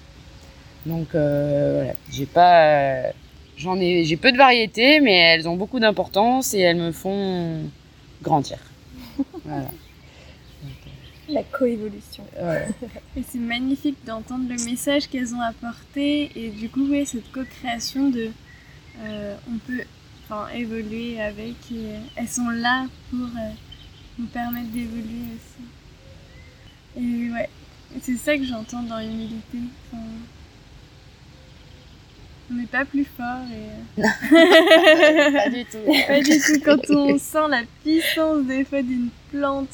Donc 0.84 1.14
euh, 1.14 1.74
voilà, 1.76 1.94
j'ai 2.10 2.26
pas, 2.26 3.12
j'en 3.56 3.78
ai, 3.78 4.04
j'ai 4.04 4.16
peu 4.16 4.32
de 4.32 4.36
variétés, 4.36 4.98
mais 4.98 5.14
elles 5.14 5.48
ont 5.48 5.56
beaucoup 5.56 5.78
d'importance 5.78 6.54
et 6.54 6.60
elles 6.60 6.76
me 6.76 6.90
font 6.90 7.60
grandir. 8.20 8.58
Voilà. 9.50 9.70
La 11.28 11.42
coévolution. 11.44 12.24
et 13.16 13.22
c'est 13.22 13.38
magnifique 13.38 13.98
d'entendre 14.04 14.48
le 14.48 14.64
message 14.64 15.08
qu'elles 15.08 15.34
ont 15.34 15.40
apporté 15.40 16.30
et 16.34 16.50
du 16.50 16.68
coup, 16.68 16.86
ouais, 16.88 17.04
cette 17.04 17.30
co-création 17.32 18.10
de. 18.10 18.30
Euh, 19.02 19.36
on 19.50 19.58
peut 19.58 19.84
évoluer 20.54 21.20
avec 21.20 21.56
et 21.72 21.96
elles 22.16 22.28
sont 22.28 22.48
là 22.50 22.86
pour 23.10 23.26
euh, 23.26 23.50
nous 24.18 24.26
permettre 24.26 24.68
d'évoluer 24.68 25.24
aussi. 25.34 25.64
Et 26.96 27.32
ouais, 27.32 27.48
c'est 28.00 28.16
ça 28.16 28.36
que 28.36 28.44
j'entends 28.44 28.82
dans 28.82 28.98
l'humilité 28.98 29.58
on 32.50 32.54
n'est 32.54 32.66
pas 32.66 32.84
plus 32.84 33.04
fort 33.04 33.44
et... 33.52 34.02
Euh, 34.02 34.04
pas 35.32 35.48
du 35.48 35.64
tout. 35.64 35.78
pas 36.06 36.20
du 36.20 36.38
tout. 36.40 36.60
Quand 36.64 36.90
on 36.90 37.18
sent 37.18 37.48
la 37.48 37.62
puissance 37.82 38.44
des 38.44 38.64
fois 38.64 38.82
d'une 38.82 39.08
plante. 39.30 39.68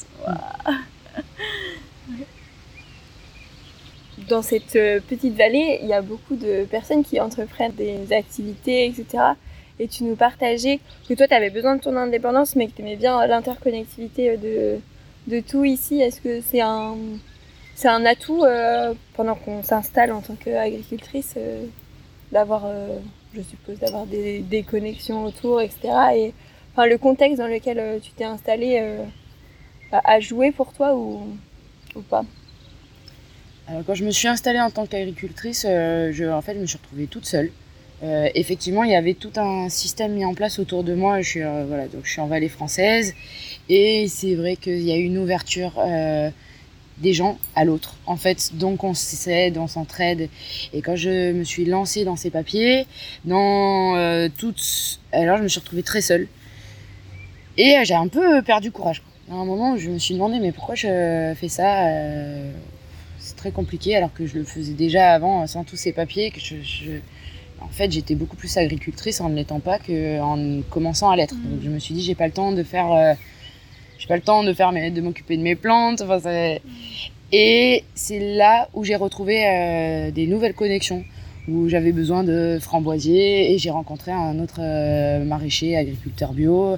Dans 4.28 4.42
cette 4.42 4.76
euh, 4.76 5.00
petite 5.00 5.34
vallée, 5.34 5.78
il 5.82 5.88
y 5.88 5.92
a 5.92 6.02
beaucoup 6.02 6.36
de 6.36 6.64
personnes 6.64 7.04
qui 7.04 7.20
entreprennent 7.20 7.74
des 7.74 8.12
activités, 8.12 8.86
etc. 8.86 9.22
Et 9.78 9.88
tu 9.88 10.04
nous 10.04 10.16
partageais 10.16 10.80
que 11.08 11.14
toi, 11.14 11.28
tu 11.28 11.34
avais 11.34 11.50
besoin 11.50 11.76
de 11.76 11.80
ton 11.80 11.96
indépendance, 11.96 12.56
mais 12.56 12.66
que 12.66 12.72
tu 12.72 12.82
aimais 12.82 12.96
bien 12.96 13.24
l'interconnectivité 13.26 14.36
de, 14.36 14.78
de 15.28 15.40
tout 15.40 15.64
ici. 15.64 16.00
Est-ce 16.00 16.20
que 16.20 16.40
c'est 16.40 16.62
un, 16.62 16.96
c'est 17.74 17.88
un 17.88 18.04
atout 18.04 18.42
euh, 18.44 18.94
pendant 19.14 19.34
qu'on 19.34 19.62
s'installe 19.62 20.12
en 20.12 20.22
tant 20.22 20.34
qu'agricultrice 20.34 21.34
d'avoir, 22.32 22.64
euh, 22.66 22.98
je 23.34 23.42
suppose, 23.42 23.78
d'avoir 23.78 24.06
des, 24.06 24.40
des, 24.40 24.62
connexions 24.62 25.24
autour, 25.24 25.60
etc. 25.60 25.78
Et 26.14 26.34
enfin, 26.72 26.86
le 26.86 26.98
contexte 26.98 27.38
dans 27.38 27.46
lequel 27.46 27.78
euh, 27.78 27.98
tu 28.00 28.10
t'es 28.12 28.24
installé 28.24 28.78
euh, 28.80 29.04
a 29.92 30.20
joué 30.20 30.52
pour 30.52 30.72
toi 30.72 30.94
ou, 30.94 31.22
ou 31.94 32.00
pas? 32.02 32.24
Alors, 33.68 33.82
quand 33.86 33.94
je 33.94 34.04
me 34.04 34.10
suis 34.10 34.28
installée 34.28 34.60
en 34.60 34.70
tant 34.70 34.86
qu'agricultrice, 34.86 35.62
je, 35.62 36.30
en 36.30 36.40
fait, 36.40 36.54
je 36.54 36.60
me 36.60 36.66
suis 36.66 36.78
retrouvée 36.78 37.06
toute 37.06 37.26
seule. 37.26 37.50
effectivement, 38.02 38.84
il 38.84 38.92
y 38.92 38.94
avait 38.94 39.14
tout 39.14 39.32
un 39.36 39.68
système 39.68 40.12
mis 40.12 40.24
en 40.24 40.34
place 40.34 40.60
autour 40.60 40.84
de 40.84 40.94
moi. 40.94 41.20
Je 41.20 41.28
suis, 41.28 41.40
voilà, 41.42 41.88
donc 41.88 42.04
je 42.04 42.12
suis 42.12 42.20
en 42.20 42.28
vallée 42.28 42.48
française 42.48 43.14
et 43.68 44.06
c'est 44.06 44.36
vrai 44.36 44.54
qu'il 44.54 44.82
y 44.82 44.92
a 44.92 44.96
eu 44.96 45.02
une 45.02 45.18
ouverture 45.18 45.72
des 46.98 47.12
gens 47.12 47.38
à 47.54 47.64
l'autre. 47.64 47.96
En 48.06 48.16
fait, 48.16 48.54
donc 48.54 48.84
on 48.84 48.94
s'aide, 48.94 49.58
on 49.58 49.66
s'entraide. 49.66 50.28
Et 50.72 50.82
quand 50.82 50.96
je 50.96 51.32
me 51.32 51.44
suis 51.44 51.64
lancée 51.64 52.04
dans 52.04 52.16
ces 52.16 52.30
papiers, 52.30 52.86
dans 53.24 53.96
euh, 53.96 54.28
toutes, 54.36 55.00
alors 55.12 55.38
je 55.38 55.42
me 55.42 55.48
suis 55.48 55.60
retrouvée 55.60 55.82
très 55.82 56.00
seule. 56.00 56.28
Et 57.58 57.76
euh, 57.76 57.84
j'ai 57.84 57.94
un 57.94 58.08
peu 58.08 58.42
perdu 58.42 58.70
courage. 58.70 59.02
À 59.30 59.34
un 59.34 59.44
moment, 59.44 59.76
je 59.76 59.90
me 59.90 59.98
suis 59.98 60.14
demandé 60.14 60.38
mais 60.38 60.52
pourquoi 60.52 60.74
je 60.74 61.34
fais 61.36 61.48
ça 61.48 61.88
euh, 61.88 62.52
C'est 63.18 63.36
très 63.36 63.50
compliqué 63.50 63.96
alors 63.96 64.12
que 64.12 64.26
je 64.26 64.38
le 64.38 64.44
faisais 64.44 64.74
déjà 64.74 65.12
avant 65.12 65.46
sans 65.46 65.64
tous 65.64 65.76
ces 65.76 65.92
papiers. 65.92 66.30
Que 66.30 66.40
je, 66.40 66.92
En 67.60 67.68
fait, 67.68 67.90
j'étais 67.90 68.14
beaucoup 68.14 68.36
plus 68.36 68.56
agricultrice 68.56 69.20
en 69.20 69.28
ne 69.28 69.34
l'étant 69.34 69.60
pas 69.60 69.78
qu'en 69.78 70.60
commençant 70.70 71.10
à 71.10 71.16
l'être. 71.16 71.34
Mmh. 71.34 71.50
Donc 71.50 71.60
je 71.62 71.68
me 71.68 71.78
suis 71.78 71.94
dit 71.94 72.02
j'ai 72.02 72.14
pas 72.14 72.26
le 72.26 72.32
temps 72.32 72.52
de 72.52 72.62
faire 72.62 73.16
j'ai 73.98 74.06
pas 74.06 74.16
le 74.16 74.22
temps 74.22 74.44
de 74.44 74.52
faire 74.52 74.72
de 74.72 75.00
m'occuper 75.00 75.36
de 75.36 75.42
mes 75.42 75.54
plantes. 75.54 76.02
Enfin, 76.02 76.18
et 77.32 77.84
c'est 77.94 78.36
là 78.36 78.68
où 78.74 78.84
j'ai 78.84 78.96
retrouvé 78.96 79.44
euh, 79.46 80.10
des 80.10 80.26
nouvelles 80.26 80.54
connexions, 80.54 81.04
où 81.48 81.68
j'avais 81.68 81.92
besoin 81.92 82.24
de 82.24 82.58
framboisiers 82.60 83.52
et 83.52 83.58
j'ai 83.58 83.70
rencontré 83.70 84.12
un 84.12 84.38
autre 84.38 84.60
euh, 84.60 85.24
maraîcher, 85.24 85.76
agriculteur 85.76 86.32
bio. 86.32 86.76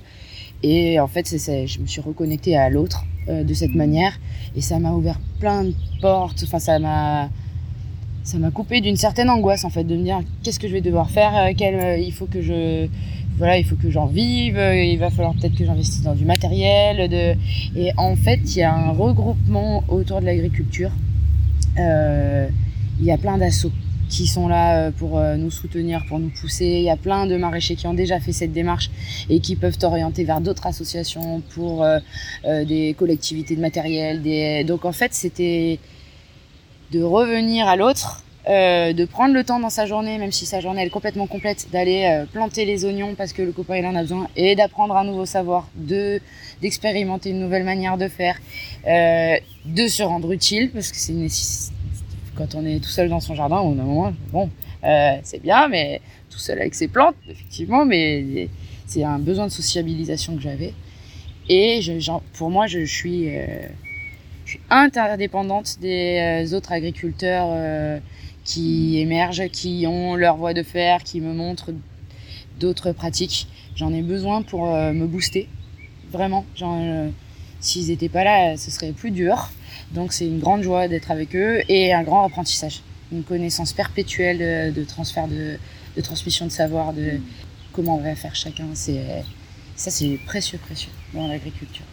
Et 0.62 0.98
en 0.98 1.06
fait, 1.06 1.26
c'est, 1.26 1.66
je 1.66 1.80
me 1.80 1.86
suis 1.86 2.00
reconnectée 2.00 2.56
à 2.56 2.68
l'autre 2.68 3.04
de 3.28 3.54
cette 3.54 3.74
manière. 3.74 4.18
Et 4.56 4.60
ça 4.60 4.78
m'a 4.78 4.90
ouvert 4.92 5.20
plein 5.38 5.64
de 5.64 5.74
portes. 6.00 6.42
Enfin, 6.44 6.58
ça 6.58 6.78
m'a 6.78 7.28
ça 8.28 8.36
m'a 8.36 8.50
coupé 8.50 8.82
d'une 8.82 8.96
certaine 8.96 9.30
angoisse 9.30 9.64
en 9.64 9.70
fait 9.70 9.84
de 9.84 9.96
me 9.96 10.02
dire 10.02 10.20
qu'est-ce 10.42 10.60
que 10.60 10.68
je 10.68 10.74
vais 10.74 10.82
devoir 10.82 11.08
faire 11.08 11.34
euh, 11.34 11.52
quel, 11.56 11.74
euh, 11.76 11.96
il 11.96 12.12
faut 12.12 12.26
que 12.26 12.42
je 12.42 12.86
voilà 13.38 13.58
il 13.58 13.64
faut 13.64 13.76
que 13.76 13.90
j'en 13.90 14.06
vive 14.06 14.58
euh, 14.58 14.82
il 14.82 14.98
va 14.98 15.10
falloir 15.10 15.34
peut-être 15.34 15.54
que 15.54 15.64
j'investisse 15.64 16.02
dans 16.02 16.14
du 16.14 16.24
matériel 16.24 17.12
et 17.76 17.92
en 17.96 18.16
fait 18.16 18.40
il 18.44 18.58
y 18.58 18.62
a 18.62 18.74
un 18.74 18.90
regroupement 18.90 19.84
autour 19.88 20.20
de 20.20 20.26
l'agriculture 20.26 20.90
il 21.76 23.04
y 23.04 23.12
a 23.12 23.18
plein 23.18 23.38
d'assauts 23.38 23.72
qui 24.08 24.26
sont 24.26 24.48
là 24.48 24.90
pour 24.90 25.20
nous 25.36 25.50
soutenir, 25.50 26.04
pour 26.08 26.18
nous 26.18 26.30
pousser. 26.30 26.64
Il 26.64 26.82
y 26.82 26.90
a 26.90 26.96
plein 26.96 27.26
de 27.26 27.36
maraîchers 27.36 27.76
qui 27.76 27.86
ont 27.86 27.94
déjà 27.94 28.18
fait 28.18 28.32
cette 28.32 28.52
démarche 28.52 28.90
et 29.28 29.38
qui 29.38 29.54
peuvent 29.54 29.78
t'orienter 29.78 30.24
vers 30.24 30.40
d'autres 30.40 30.66
associations 30.66 31.40
pour 31.54 31.86
des 32.44 32.96
collectivités 32.98 33.54
de 33.54 33.60
matériel. 33.60 34.66
Donc 34.66 34.84
en 34.84 34.90
fait, 34.92 35.14
c'était 35.14 35.78
de 36.90 37.02
revenir 37.02 37.68
à 37.68 37.76
l'autre, 37.76 38.24
euh, 38.48 38.94
de 38.94 39.04
prendre 39.04 39.34
le 39.34 39.44
temps 39.44 39.60
dans 39.60 39.68
sa 39.68 39.84
journée, 39.84 40.16
même 40.16 40.32
si 40.32 40.46
sa 40.46 40.60
journée 40.60 40.82
est 40.82 40.88
complètement 40.88 41.26
complète, 41.26 41.68
d'aller 41.70 42.06
euh, 42.06 42.24
planter 42.24 42.64
les 42.64 42.86
oignons 42.86 43.14
parce 43.14 43.34
que 43.34 43.42
le 43.42 43.52
copain 43.52 43.76
il 43.76 43.84
en 43.84 43.94
a 43.94 44.00
besoin, 44.00 44.26
et 44.36 44.56
d'apprendre 44.56 44.96
un 44.96 45.04
nouveau 45.04 45.26
savoir, 45.26 45.68
de 45.74 46.18
d'expérimenter 46.62 47.30
une 47.30 47.40
nouvelle 47.40 47.64
manière 47.64 47.98
de 47.98 48.08
faire, 48.08 48.38
euh, 48.86 49.36
de 49.66 49.86
se 49.86 50.02
rendre 50.02 50.32
utile 50.32 50.70
parce 50.70 50.90
que 50.90 50.96
c'est 50.96 51.12
quand 52.36 52.54
on 52.54 52.64
est 52.64 52.82
tout 52.82 52.88
seul 52.88 53.10
dans 53.10 53.20
son 53.20 53.34
jardin, 53.34 53.58
au 53.58 53.74
moment, 53.74 54.14
bon, 54.32 54.48
c'est 55.22 55.42
bien, 55.42 55.68
mais 55.68 56.00
tout 56.30 56.38
seul 56.38 56.58
avec 56.58 56.74
ses 56.74 56.88
plantes, 56.88 57.16
effectivement, 57.28 57.84
mais 57.84 58.48
c'est 58.86 59.04
un 59.04 59.18
besoin 59.18 59.46
de 59.46 59.52
sociabilisation 59.52 60.36
que 60.36 60.42
j'avais. 60.42 60.72
Et 61.50 61.80
pour 62.34 62.48
moi, 62.48 62.66
je, 62.68 62.84
suis 62.84 63.28
interdépendante 64.70 65.78
des 65.80 66.54
autres 66.54 66.70
agriculteurs 66.70 68.00
qui 68.48 68.98
émergent, 68.98 69.48
qui 69.50 69.84
ont 69.86 70.16
leur 70.16 70.38
voie 70.38 70.54
de 70.54 70.62
faire, 70.62 71.04
qui 71.04 71.20
me 71.20 71.34
montrent 71.34 71.70
d'autres 72.58 72.92
pratiques. 72.92 73.46
J'en 73.76 73.92
ai 73.92 74.00
besoin 74.00 74.40
pour 74.40 74.74
euh, 74.74 74.94
me 74.94 75.06
booster, 75.06 75.48
vraiment. 76.10 76.46
S'ils 77.60 77.88
n'étaient 77.88 78.08
pas 78.08 78.24
là, 78.24 78.56
ce 78.56 78.70
serait 78.70 78.92
plus 78.92 79.10
dur. 79.10 79.50
Donc 79.92 80.14
c'est 80.14 80.26
une 80.26 80.38
grande 80.38 80.62
joie 80.62 80.88
d'être 80.88 81.10
avec 81.10 81.36
eux 81.36 81.60
et 81.68 81.92
un 81.92 82.02
grand 82.02 82.24
apprentissage, 82.24 82.80
une 83.12 83.22
connaissance 83.22 83.74
perpétuelle 83.74 84.72
de, 84.72 84.84
transfert, 84.84 85.28
de, 85.28 85.58
transmission 86.00 86.46
de 86.46 86.50
savoir, 86.50 86.94
de 86.94 87.20
comment 87.72 87.96
on 87.96 88.00
va 88.00 88.14
faire 88.14 88.34
chacun. 88.34 88.68
C'est 88.72 89.00
ça, 89.76 89.90
c'est 89.90 90.18
précieux, 90.24 90.58
précieux 90.58 90.90
dans 91.12 91.28
l'agriculture 91.28 91.84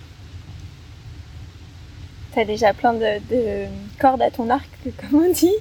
t'as 2.35 2.43
déjà 2.43 2.73
plein 2.73 2.93
de, 2.93 3.67
cordes 3.99 4.21
à 4.21 4.29
ton 4.29 4.49
arc, 4.49 4.67
comme 5.01 5.23
on 5.23 5.31
dit. 5.31 5.55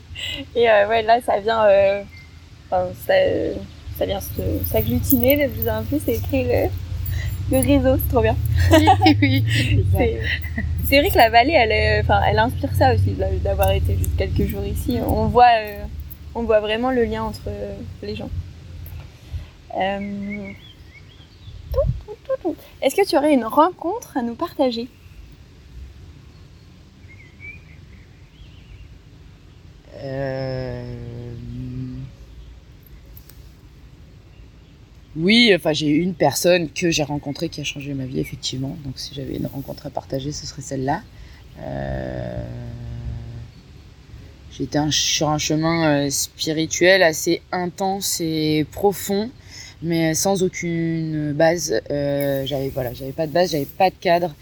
Et 0.56 0.68
euh, 0.68 0.88
ouais, 0.88 1.02
là, 1.02 1.20
ça 1.24 1.38
vient, 1.38 1.64
euh, 1.66 2.02
ça, 2.68 4.04
vient 4.04 4.20
s'agglutiner 4.66 5.46
de 5.46 5.52
plus 5.52 5.68
en 5.68 5.84
plus 5.84 6.02
et 6.08 6.18
créer 6.18 6.68
le, 7.50 7.58
réseau, 7.58 7.96
c'est 7.96 8.08
trop 8.08 8.22
bien. 8.22 8.36
Oui, 9.22 9.44
c'est 10.88 10.98
vrai 10.98 11.10
que 11.10 11.16
la 11.16 11.30
vallée, 11.30 11.52
elle, 11.52 12.02
enfin, 12.02 12.20
elle 12.28 12.38
inspire 12.38 12.74
ça 12.74 12.92
aussi, 12.94 13.14
d'avoir 13.44 13.70
été 13.70 13.96
juste 13.96 14.16
quelques 14.16 14.46
jours 14.46 14.64
ici. 14.64 14.98
On 15.06 15.26
voit, 15.26 15.52
euh, 15.60 15.84
on 16.34 16.42
voit 16.42 16.60
vraiment 16.60 16.90
le 16.90 17.04
lien 17.04 17.22
entre 17.22 17.48
les 18.02 18.16
gens. 18.16 18.30
Est-ce 22.82 22.94
que 22.94 23.06
tu 23.08 23.16
aurais 23.16 23.32
une 23.32 23.44
rencontre 23.44 24.16
à 24.16 24.22
nous 24.22 24.34
partager? 24.34 24.88
Oui, 35.16 35.52
enfin 35.54 35.72
j'ai 35.72 35.88
une 35.88 36.14
personne 36.14 36.68
que 36.70 36.90
j'ai 36.90 37.04
rencontrée 37.04 37.48
qui 37.48 37.60
a 37.60 37.64
changé 37.64 37.94
ma 37.94 38.04
vie 38.04 38.20
effectivement. 38.20 38.76
Donc 38.84 38.98
si 38.98 39.14
j'avais 39.14 39.36
une 39.36 39.46
rencontre 39.46 39.86
à 39.86 39.90
partager, 39.90 40.32
ce 40.32 40.46
serait 40.46 40.62
celle-là. 40.62 41.02
Euh... 41.60 42.44
J'étais 44.56 44.78
sur 44.90 45.30
un 45.30 45.38
chemin 45.38 46.06
euh, 46.06 46.10
spirituel 46.10 47.02
assez 47.02 47.42
intense 47.50 48.20
et 48.20 48.64
profond, 48.70 49.30
mais 49.82 50.14
sans 50.14 50.44
aucune 50.44 51.32
base. 51.32 51.80
Euh, 51.90 52.46
j'avais 52.46 52.68
voilà, 52.68 52.94
j'avais 52.94 53.12
pas 53.12 53.26
de 53.26 53.32
base, 53.32 53.50
j'avais 53.50 53.64
pas 53.64 53.90
de 53.90 53.96
cadre, 53.96 54.32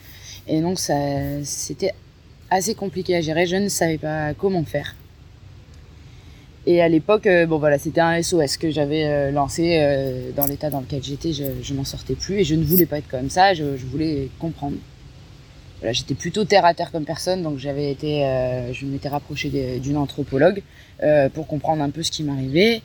et 0.47 0.61
donc 0.61 0.79
ça, 0.79 0.95
c'était 1.45 1.93
assez 2.51 2.75
compliqué 2.75 3.17
à 3.17 3.23
gérer. 3.23 3.47
Je 3.47 3.57
ne 3.57 3.69
savais 3.69 3.97
pas 3.97 4.35
comment 4.35 4.65
faire. 4.65 4.97
Et 6.65 6.81
à 6.81 6.89
l'époque, 6.89 7.27
euh, 7.27 7.47
bon 7.47 7.59
voilà, 7.59 7.77
c'était 7.79 8.01
un 8.01 8.23
SOS 8.23 8.57
que 8.57 8.71
j'avais 8.71 9.05
euh, 9.05 9.31
lancé 9.33 9.79
euh, 9.81 10.31
dans 10.37 10.47
l'état 10.47 10.71
dans 10.71 10.81
lequel 10.81 11.03
j'étais. 11.03 11.33
Je, 11.33 11.45
je 11.61 11.75
m'en 11.75 11.85
sortais 11.85 12.15
plus 12.15 12.39
et 12.39 12.45
je 12.45 12.55
ne 12.55 12.65
voulais 12.65 12.87
pas 12.87 12.99
être 12.99 13.09
comme 13.09 13.31
ça. 13.31 13.53
Je, 13.53 13.65
voulais 13.65 14.29
comprendre. 14.39 14.77
Voilà, 15.81 15.93
j'étais 15.93 16.15
plutôt 16.15 16.45
terre 16.45 16.65
à 16.65 16.75
terre 16.75 16.93
comme 16.93 17.05
personne, 17.05 17.43
donc 17.43 17.59
j'avais 17.59 17.91
été, 17.91 18.21
je 18.73 18.87
m'étais 18.87 19.09
rapprochée 19.09 19.81
d'une 19.81 19.97
anthropologue 19.97 20.63
pour 21.35 21.49
comprendre 21.49 21.83
un 21.83 21.91
peu 21.91 22.05
ce 22.05 22.13
qui 22.13 22.23
m'arrivait 22.23 22.83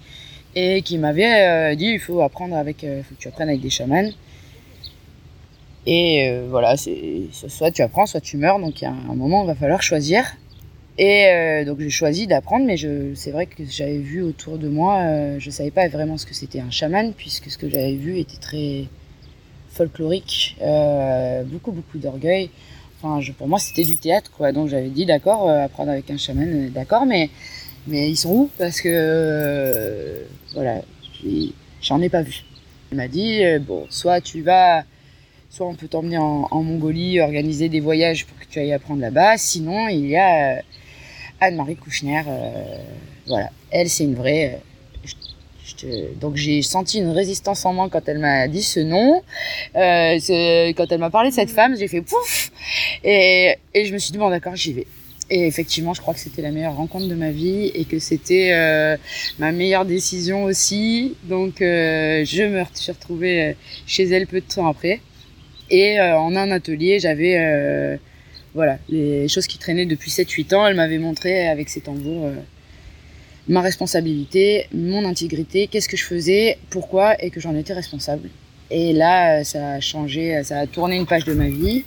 et 0.56 0.82
qui 0.82 0.98
m'avait 0.98 1.76
dit 1.76 1.90
il 1.90 2.00
faut 2.00 2.22
apprendre 2.22 2.56
avec, 2.56 2.78
faut 2.80 3.14
que 3.14 3.20
tu 3.20 3.28
apprennes 3.28 3.50
avec 3.50 3.62
des 3.62 3.70
chamans. 3.70 4.10
Et 5.86 6.40
voilà, 6.50 6.76
c'est 6.76 7.26
soit 7.32 7.70
tu 7.70 7.84
apprends, 7.84 8.08
soit 8.08 8.20
tu 8.20 8.36
meurs. 8.38 8.58
Donc 8.58 8.82
il 8.82 8.86
y 8.86 8.88
a 8.88 8.92
un 8.92 9.14
moment, 9.14 9.44
il 9.44 9.48
va 9.48 9.54
falloir 9.54 9.84
choisir. 9.84 10.26
Et 10.98 11.28
euh, 11.28 11.66
donc 11.66 11.80
j'ai 11.80 11.92
choisi 11.92 12.26
d'apprendre, 12.26 12.66
mais 12.66 12.76
c'est 13.16 13.32
vrai 13.32 13.46
que 13.46 13.64
j'avais 13.70 14.00
vu 14.00 14.24
autour 14.24 14.58
de 14.58 14.68
moi, 14.68 14.98
euh, 15.02 15.36
je 15.40 15.52
savais 15.52 15.70
pas 15.70 15.88
vraiment 15.88 16.18
ce 16.18 16.26
que 16.26 16.34
c'était 16.34 16.60
un 16.60 16.72
chaman, 16.72 17.14
puisque 17.14 17.52
ce 17.52 17.58
que 17.58 17.70
j'avais 17.70 17.96
vu 17.96 18.18
était 18.18 18.38
très 18.38 18.86
folklorique, 19.70 20.58
euh, 20.62 21.44
beaucoup 21.44 21.72
beaucoup 21.72 22.00
d'orgueil. 22.00 22.50
Enfin, 23.00 23.22
pour 23.38 23.48
moi 23.48 23.60
c'était 23.60 23.84
du 23.84 23.98
théâtre, 23.98 24.32
quoi. 24.32 24.52
Donc 24.52 24.70
j'avais 24.70 24.90
dit 24.90 25.06
d'accord, 25.06 25.48
apprendre 25.50 25.92
avec 25.92 26.10
un 26.10 26.18
chaman, 26.18 26.70
d'accord, 26.72 27.06
mais 27.06 27.30
mais 27.86 28.10
ils 28.10 28.18
sont 28.18 28.32
où? 28.32 28.50
Parce 28.58 28.82
que 28.82 30.26
voilà, 30.56 30.82
j'en 31.82 32.02
ai 32.02 32.10
pas 32.10 32.24
vu. 32.24 32.44
Il 32.92 32.98
m'a 32.98 33.08
dit 33.08 33.42
bon, 33.62 33.86
soit 33.92 34.20
tu 34.22 34.42
vas 34.42 34.84
soit 35.50 35.68
on 35.68 35.76
peut 35.76 35.88
t'emmener 35.88 36.18
en, 36.18 36.48
en, 36.52 36.64
Mongolie, 36.64 37.22
organiser 37.22 37.70
des 37.70 37.80
voyages 37.80 38.26
pour 38.26 38.38
que 38.40 38.46
tu 38.50 38.60
ailles 38.60 38.74
apprendre 38.74 39.02
là-bas. 39.02 39.38
Sinon, 39.38 39.88
il 39.88 40.08
y 40.08 40.18
a 40.18 40.62
Anne-Marie 41.40 41.76
Kouchner. 41.76 42.24
Euh, 42.28 42.78
voilà, 43.28 43.50
elle, 43.72 43.90
c'est 43.90 44.04
une 44.04 44.16
vraie. 44.16 44.62
Euh, 45.84 46.08
donc 46.20 46.38
j'ai 46.38 46.62
senti 46.62 46.98
une 47.00 47.10
résistance 47.10 47.66
en 47.66 47.74
moi 47.74 47.90
quand 47.92 48.08
elle 48.08 48.20
m'a 48.20 48.48
dit 48.48 48.64
ce 48.64 48.80
nom. 48.80 49.22
Euh, 49.76 50.74
quand 50.76 50.86
elle 50.90 51.00
m'a 51.00 51.10
parlé 51.10 51.30
de 51.30 51.36
cette 51.36 51.52
femme, 51.52 51.76
j'ai 51.78 51.88
fait 51.88 52.02
pouf 52.02 52.52
et, 53.04 53.58
je 53.76 53.94
me 53.94 54.00
suis 54.00 54.12
dit 54.12 54.18
bon 54.18 54.30
d'accord 54.30 54.56
j'y 54.56 54.74
vais. 54.74 54.88
Et 55.30 55.46
effectivement, 55.46 55.94
je 55.94 56.00
crois 56.00 56.14
que 56.14 56.22
c'était 56.22 56.42
la 56.42 56.52
meilleure 56.52 56.78
rencontre 56.78 57.08
de 57.08 57.16
ma 57.16 57.32
vie 57.32 57.70
et 57.76 57.84
que 57.84 58.00
c'était 58.00 58.98
ma 59.40 59.52
meilleure 59.52 59.86
décision 59.86 60.46
aussi. 60.46 61.18
Donc 61.24 61.56
je 61.60 62.44
me 62.48 62.64
suis 62.74 62.92
retrouvée 62.94 63.58
chez 63.86 64.06
elle 64.06 64.26
peu 64.26 64.40
de 64.40 64.46
temps 64.46 64.68
après. 64.68 65.02
Et 65.70 66.00
en 66.00 66.34
un 66.38 66.50
atelier, 66.50 67.02
j'avais 67.02 68.00
voilà, 68.58 68.80
les 68.90 69.28
choses 69.28 69.46
qui 69.46 69.60
traînaient 69.60 69.86
depuis 69.86 70.10
7-8 70.10 70.56
ans, 70.56 70.66
elle 70.66 70.76
m'avait 70.76 70.98
montré 70.98 71.48
avec 71.48 71.70
ses 71.70 71.80
tambours 71.80 72.26
euh, 72.26 72.34
ma 73.48 73.62
responsabilité, 73.62 74.66
mon 74.74 75.06
intégrité, 75.06 75.68
qu'est-ce 75.68 75.88
que 75.88 75.96
je 75.96 76.04
faisais, 76.04 76.58
pourquoi 76.72 77.24
et 77.24 77.30
que 77.30 77.40
j'en 77.40 77.54
étais 77.54 77.74
responsable. 77.74 78.30
Et 78.72 78.94
là, 78.94 79.42
euh, 79.42 79.44
ça 79.44 79.74
a 79.74 79.80
changé, 79.80 80.44
ça 80.44 80.58
a 80.58 80.66
tourné 80.66 80.96
une 80.96 81.06
page 81.06 81.24
de 81.24 81.34
ma 81.34 81.50
vie. 81.50 81.86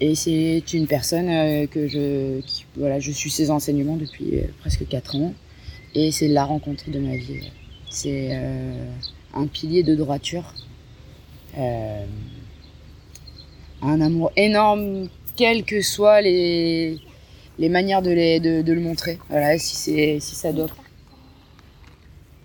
Et 0.00 0.14
c'est 0.14 0.64
une 0.72 0.86
personne 0.86 1.28
euh, 1.28 1.66
que 1.66 1.86
je, 1.86 2.40
voilà, 2.78 2.98
je 2.98 3.10
suis 3.10 3.30
ses 3.30 3.50
enseignements 3.50 3.98
depuis 3.98 4.40
presque 4.60 4.88
4 4.88 5.16
ans. 5.16 5.34
Et 5.94 6.12
c'est 6.12 6.28
la 6.28 6.44
rencontre 6.44 6.90
de 6.90 6.98
ma 6.98 7.16
vie. 7.16 7.50
C'est 7.90 8.30
un 9.34 9.46
pilier 9.46 9.82
de 9.82 9.94
droiture 9.94 10.54
un 13.82 14.00
amour 14.00 14.32
énorme, 14.36 15.08
quelles 15.36 15.64
que 15.64 15.80
soient 15.80 16.20
les, 16.20 16.98
les 17.58 17.68
manières 17.68 18.02
de, 18.02 18.10
les, 18.10 18.40
de, 18.40 18.72
le 18.72 18.80
montrer. 18.80 19.18
Voilà, 19.28 19.58
si, 19.58 19.76
c'est, 19.76 20.18
si 20.20 20.34
ça 20.34 20.52
doit. 20.52 20.66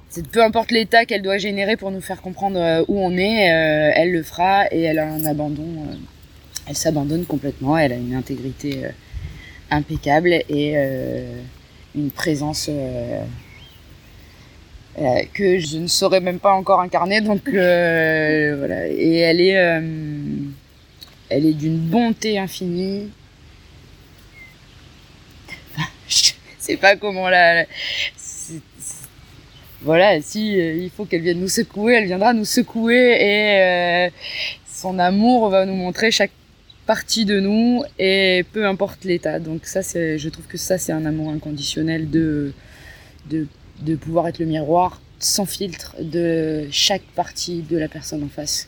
C'est, 0.10 0.28
peu 0.28 0.44
importe 0.44 0.72
l'état 0.72 1.06
qu'elle 1.06 1.22
doit 1.22 1.38
générer 1.38 1.78
pour 1.78 1.92
nous 1.92 2.02
faire 2.02 2.22
comprendre 2.22 2.60
euh, 2.60 2.84
où 2.88 3.00
on 3.00 3.18
est, 3.18 3.52
euh, 3.52 3.92
elle 3.96 4.12
le 4.12 4.24
fera 4.24 4.66
et 4.72 4.82
elle 4.82 5.00
a 5.00 5.08
un 5.08 5.26
abandon. 5.26 5.64
Euh, 5.64 5.96
elle 6.68 6.76
s'abandonne 6.76 7.26
complètement, 7.26 7.78
elle 7.78 7.94
a 7.94 7.96
une 7.96 8.16
intégrité 8.16 8.86
impeccable 9.70 10.30
et 10.50 10.74
une 11.94 12.10
présence 12.10 12.72
que 15.34 15.60
je 15.60 15.78
ne 15.78 15.86
saurais 15.86 16.22
même 16.22 16.40
pas 16.40 16.54
encore 16.54 16.82
incarner. 16.82 17.22
Donc 17.22 17.48
voilà. 17.48 18.88
Et 18.88 19.18
elle 19.18 19.42
est, 19.42 19.80
elle 21.30 21.46
est 21.46 21.54
d'une 21.54 21.78
bonté 21.78 22.38
infinie. 22.38 23.10
je 26.08 26.32
sais 26.60 26.78
pas 26.78 26.96
comment 26.96 27.30
la. 27.30 27.66
voilà, 29.82 30.22
si 30.22 30.54
il 30.58 30.90
faut 30.90 31.06
qu'elle 31.06 31.22
vienne 31.22 31.40
nous 31.40 31.50
secouer, 31.50 31.96
elle 31.96 32.06
viendra 32.06 32.34
nous 32.34 32.46
secouer 32.46 33.18
et 33.20 34.12
son 34.68 35.00
amour 35.00 35.50
va 35.50 35.66
nous 35.66 35.76
montrer 35.76 36.12
chaque 36.12 36.32
partie 36.86 37.26
de 37.26 37.40
nous 37.40 37.84
et 37.98 38.46
peu 38.54 38.66
importe 38.66 39.04
l'état. 39.04 39.40
Donc 39.40 39.66
ça, 39.66 39.82
c'est, 39.82 40.18
je 40.18 40.30
trouve 40.30 40.46
que 40.46 40.58
ça, 40.58 40.78
c'est 40.78 40.92
un 40.92 41.06
amour 41.06 41.32
inconditionnel 41.32 42.10
de, 42.10 42.54
de, 43.30 43.48
de 43.82 43.96
pouvoir 43.96 44.28
être 44.28 44.40
le 44.40 44.46
miroir 44.46 45.02
sans 45.20 45.46
filtre 45.46 45.96
de 46.00 46.68
chaque 46.72 47.04
partie 47.16 47.62
de 47.62 47.78
la 47.78 47.88
personne 47.88 48.24
en 48.24 48.30
face. 48.30 48.68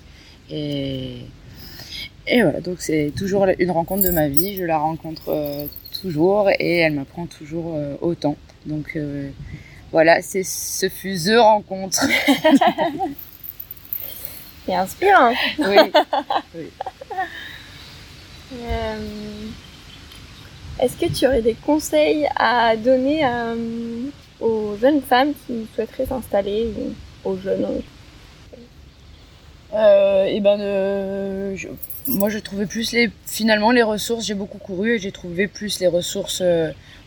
Et, 0.50 1.17
et 2.28 2.42
voilà, 2.42 2.60
donc 2.60 2.78
c'est 2.80 3.12
toujours 3.16 3.46
une 3.58 3.72
rencontre 3.72 4.04
de 4.04 4.10
ma 4.12 4.28
vie. 4.28 4.56
Je 4.56 4.63
la 4.63 4.78
rencontre 4.78 5.30
euh, 5.30 5.66
toujours 6.02 6.50
et 6.50 6.78
elle 6.78 6.94
m'apprend 6.94 7.26
toujours 7.26 7.74
euh, 7.76 7.96
autant. 8.02 8.36
Donc 8.66 8.96
euh, 8.96 9.30
voilà, 9.92 10.22
c'est 10.22 10.44
ce 10.44 10.90
fut 10.90 11.16
The 11.16 11.38
Rencontre. 11.38 12.06
c'est 14.66 14.76
inspirant. 14.76 15.34
oui. 15.60 15.78
oui. 16.56 16.70
Est-ce 20.80 20.96
que 20.98 21.12
tu 21.12 21.26
aurais 21.26 21.42
des 21.42 21.56
conseils 21.56 22.28
à 22.36 22.76
donner 22.76 23.26
aux 24.40 24.78
jeunes 24.80 25.02
femmes 25.02 25.34
qui 25.46 25.68
souhaiteraient 25.74 26.06
s'installer 26.06 26.68
ou 26.78 26.94
aux 27.30 27.38
jeunes 27.38 27.82
euh, 29.74 30.26
et 30.26 30.40
ben 30.40 30.58
moi 32.08 32.30
je 32.30 32.38
trouvais 32.39 32.65
plus 32.65 32.91
les 32.93 33.10
finalement 33.26 33.72
les 33.72 33.84
ressources 33.84 34.26
j'ai 34.26 34.34
beaucoup 34.34 34.58
couru 34.58 34.96
et 34.96 35.00
j'ai 35.00 35.12
trouvé 35.12 35.48
plus 35.48 35.80
les 35.80 35.88
ressources 35.88 36.41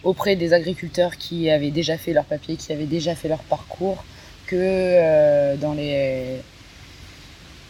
auprès 0.05 0.37
des 0.37 0.53
agriculteurs 0.53 1.17
qui 1.17 1.51
avaient 1.51 1.71
déjà 1.71 1.97
fait 1.97 2.13
leur 2.13 2.25
papier 2.25 2.57
qui 2.57 2.73
avaient 2.73 2.85
déjà 2.85 3.15
fait 3.15 3.29
leur 3.29 3.41
parcours 3.41 4.05
que 4.47 5.57
dans 5.57 5.73
les 5.73 6.41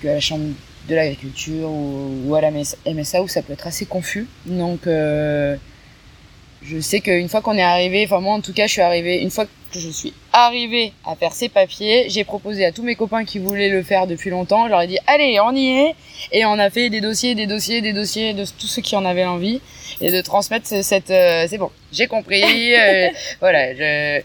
que 0.01 0.09
à 0.09 0.15
la 0.15 0.21
chambre 0.21 0.55
de 0.89 0.95
l'agriculture 0.95 1.71
ou, 1.71 2.35
à 2.35 2.41
la 2.41 2.51
MSA 2.51 3.23
où 3.23 3.29
ça 3.29 3.43
peut 3.43 3.53
être 3.53 3.67
assez 3.67 3.87
confus. 3.87 4.27
Donc 4.47 4.87
euh, 4.87 5.57
je 6.63 6.81
sais 6.81 7.01
qu'une 7.01 7.29
fois 7.29 7.41
qu'on 7.43 7.57
est 7.57 7.63
arrivé, 7.63 8.05
enfin 8.05 8.21
moi 8.21 8.35
en 8.35 8.41
tout 8.41 8.53
cas 8.53 8.67
je 8.67 8.73
suis 8.73 8.83
arrivée, 8.83 9.23
une 9.23 9.31
fois 9.31 9.47
je 9.79 9.91
suis 9.91 10.13
arrivée 10.33 10.93
à 11.05 11.15
faire 11.17 11.33
ces 11.33 11.49
papiers, 11.49 12.07
j'ai 12.09 12.25
proposé 12.25 12.65
à 12.65 12.73
tous 12.73 12.83
mes 12.83 12.95
copains 12.95 13.25
qui 13.25 13.39
voulaient 13.39 13.69
le 13.69 13.83
faire 13.83 14.07
depuis 14.07 14.31
longtemps, 14.31 14.65
je 14.65 14.71
leur 14.71 14.83
ai 14.83 14.87
dit 14.87 14.99
allez 15.07 15.39
on 15.41 15.55
y 15.55 15.69
est 15.69 15.95
et 16.33 16.45
on 16.45 16.59
a 16.59 16.71
fait 16.71 16.91
des 16.91 17.01
dossiers, 17.01 17.35
des 17.35 17.47
dossiers, 17.47 17.81
des 17.81 17.93
dossiers 17.93 18.35
de 18.35 18.45
tous 18.45 18.67
ceux 18.67 18.83
qui 18.83 18.97
en 18.97 19.05
avaient 19.05 19.25
envie 19.25 19.61
et 20.01 20.11
de 20.11 20.21
transmettre 20.21 20.67
cette, 20.67 21.11
euh, 21.11 21.47
c'est 21.49 21.59
bon, 21.59 21.71
j'ai 21.93 22.07
compris, 22.07 22.75
euh, 22.75 23.09
voilà, 23.41 23.75
je, 23.75 24.23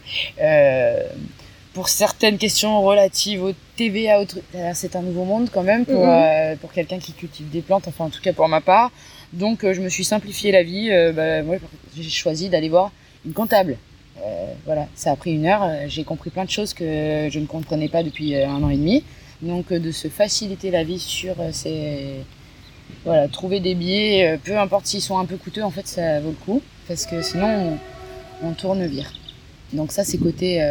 pour 1.76 1.90
certaines 1.90 2.38
questions 2.38 2.82
relatives 2.82 3.44
au 3.44 3.52
TVA, 3.76 4.22
c'est 4.74 4.96
un 4.96 5.02
nouveau 5.02 5.26
monde 5.26 5.50
quand 5.52 5.62
même 5.62 5.86
pour, 5.86 6.06
mhm. 6.06 6.10
euh, 6.10 6.56
pour 6.56 6.72
quelqu'un 6.72 7.00
qui 7.00 7.12
cultive 7.12 7.50
des 7.50 7.62
plantes, 7.62 7.88
enfin 7.90 8.06
en 8.06 8.10
tout 8.10 8.22
cas 8.22 8.32
pour 8.32 8.48
ma 8.48 8.62
part. 8.62 8.92
Donc 9.34 9.64
euh, 9.64 9.74
je 9.74 9.82
me 9.82 9.90
suis 9.90 10.06
simplifié 10.06 10.54
la 10.54 10.64
vie. 10.64 10.90
Euh, 10.90 11.12
bah, 11.12 11.44
moi, 11.44 11.58
j'ai 11.96 12.10
choisi 12.10 12.48
d'aller 12.48 12.70
voir 12.70 12.92
une 13.26 13.34
comptable. 13.34 13.78
Voilà, 14.66 14.88
ça 14.96 15.12
a 15.12 15.16
pris 15.16 15.34
une 15.34 15.46
heure. 15.46 15.70
J'ai 15.88 16.04
compris 16.04 16.30
plein 16.30 16.46
de 16.46 16.50
choses 16.50 16.74
que 16.74 17.28
je 17.30 17.40
ne 17.40 17.46
comprenais 17.46 17.90
pas 17.90 18.04
depuis 18.04 18.36
un 18.36 18.64
an 18.64 18.70
et 18.70 18.78
demi. 18.78 19.04
Donc 19.42 19.72
de 19.72 19.92
se 19.92 20.08
faciliter 20.08 20.72
la 20.72 20.84
vie 20.84 21.00
sur 21.00 21.36
ces 21.52 22.24
voilà, 23.04 23.28
trouver 23.28 23.60
des 23.60 23.76
billets, 23.76 24.40
peu 24.44 24.58
importe 24.58 24.86
s'ils 24.86 25.02
sont 25.02 25.18
un 25.18 25.26
peu 25.26 25.38
coûteux, 25.38 25.64
en 25.64 25.72
fait 25.72 25.88
ça 25.88 26.20
vaut 26.22 26.30
le 26.30 26.46
coup 26.46 26.62
parce 26.88 27.06
que 27.06 27.22
sinon 27.22 27.80
on, 28.42 28.48
on 28.48 28.54
tourne 28.54 28.86
vire. 28.86 29.12
Donc 29.74 29.92
ça 29.92 30.04
c'est 30.04 30.18
côté 30.18 30.62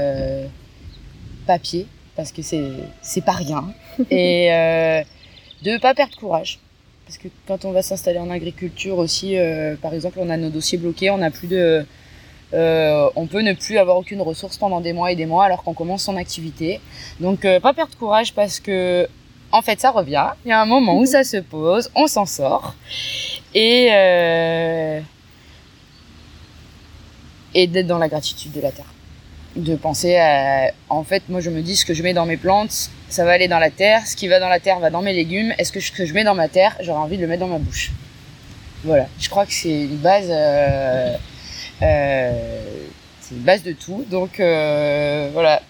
papier, 1.46 1.86
parce 2.16 2.32
que 2.32 2.42
c'est 2.42 3.20
pas 3.24 3.32
rien. 3.32 3.72
Et 4.10 4.52
euh, 4.52 5.02
de 5.62 5.78
pas 5.78 5.94
perdre 5.94 6.16
courage. 6.16 6.58
Parce 7.06 7.18
que 7.18 7.28
quand 7.46 7.64
on 7.64 7.72
va 7.72 7.82
s'installer 7.82 8.18
en 8.18 8.30
agriculture 8.30 8.98
aussi, 8.98 9.36
euh, 9.36 9.76
par 9.76 9.92
exemple, 9.92 10.18
on 10.20 10.30
a 10.30 10.36
nos 10.36 10.50
dossiers 10.50 10.78
bloqués, 10.78 11.10
on 11.10 11.22
a 11.22 11.30
plus 11.30 11.48
de. 11.48 11.84
Euh, 12.52 13.08
on 13.16 13.26
peut 13.26 13.40
ne 13.40 13.52
plus 13.52 13.78
avoir 13.78 13.96
aucune 13.96 14.20
ressource 14.20 14.58
pendant 14.58 14.80
des 14.80 14.92
mois 14.92 15.10
et 15.10 15.16
des 15.16 15.26
mois 15.26 15.44
alors 15.44 15.62
qu'on 15.62 15.74
commence 15.74 16.04
son 16.04 16.16
activité. 16.16 16.80
Donc 17.20 17.44
euh, 17.44 17.58
pas 17.60 17.72
perdre 17.72 17.96
courage 17.96 18.34
parce 18.34 18.60
que 18.60 19.08
en 19.50 19.62
fait 19.62 19.80
ça 19.80 19.90
revient. 19.90 20.28
Il 20.44 20.50
y 20.50 20.52
a 20.52 20.60
un 20.60 20.66
moment 20.66 20.98
où 20.98 21.06
ça 21.06 21.24
se 21.24 21.38
pose, 21.38 21.90
on 21.94 22.06
s'en 22.06 22.26
sort. 22.26 22.74
Et 23.54 23.86
et 27.56 27.66
d'être 27.68 27.86
dans 27.86 27.98
la 27.98 28.08
gratitude 28.08 28.52
de 28.52 28.60
la 28.60 28.72
terre 28.72 28.94
de 29.56 29.76
penser 29.76 30.16
à, 30.16 30.72
en 30.88 31.04
fait, 31.04 31.22
moi 31.28 31.40
je 31.40 31.50
me 31.50 31.62
dis 31.62 31.76
ce 31.76 31.84
que 31.84 31.94
je 31.94 32.02
mets 32.02 32.12
dans 32.12 32.26
mes 32.26 32.36
plantes, 32.36 32.90
ça 33.08 33.24
va 33.24 33.32
aller 33.32 33.48
dans 33.48 33.58
la 33.58 33.70
terre, 33.70 34.06
ce 34.06 34.16
qui 34.16 34.28
va 34.28 34.40
dans 34.40 34.48
la 34.48 34.60
terre 34.60 34.80
va 34.80 34.90
dans 34.90 35.02
mes 35.02 35.12
légumes, 35.12 35.52
est-ce 35.58 35.72
que 35.72 35.80
ce 35.80 35.92
que 35.92 36.06
je 36.06 36.14
mets 36.14 36.24
dans 36.24 36.34
ma 36.34 36.48
terre, 36.48 36.76
j'aurais 36.80 36.98
envie 36.98 37.16
de 37.16 37.22
le 37.22 37.28
mettre 37.28 37.40
dans 37.40 37.48
ma 37.48 37.58
bouche? 37.58 37.92
Voilà, 38.82 39.06
je 39.18 39.28
crois 39.28 39.46
que 39.46 39.52
c'est 39.52 39.82
une 39.82 39.96
base, 39.96 40.26
euh, 40.28 40.32
euh, 40.32 41.16
c'est 43.20 43.34
une 43.34 43.42
base 43.42 43.62
de 43.62 43.72
tout, 43.72 44.04
donc 44.10 44.40
euh, 44.40 45.30
voilà. 45.32 45.62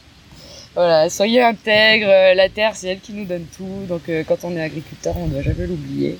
Soyez 1.08 1.40
intègres, 1.40 2.34
la 2.34 2.48
terre 2.48 2.74
c'est 2.74 2.88
elle 2.88 3.00
qui 3.00 3.12
nous 3.12 3.26
donne 3.26 3.46
tout, 3.56 3.86
donc 3.88 4.10
quand 4.26 4.38
on 4.42 4.56
est 4.56 4.60
agriculteur 4.60 5.16
on 5.16 5.26
ne 5.26 5.32
doit 5.34 5.42
jamais 5.42 5.66
l'oublier. 5.66 6.18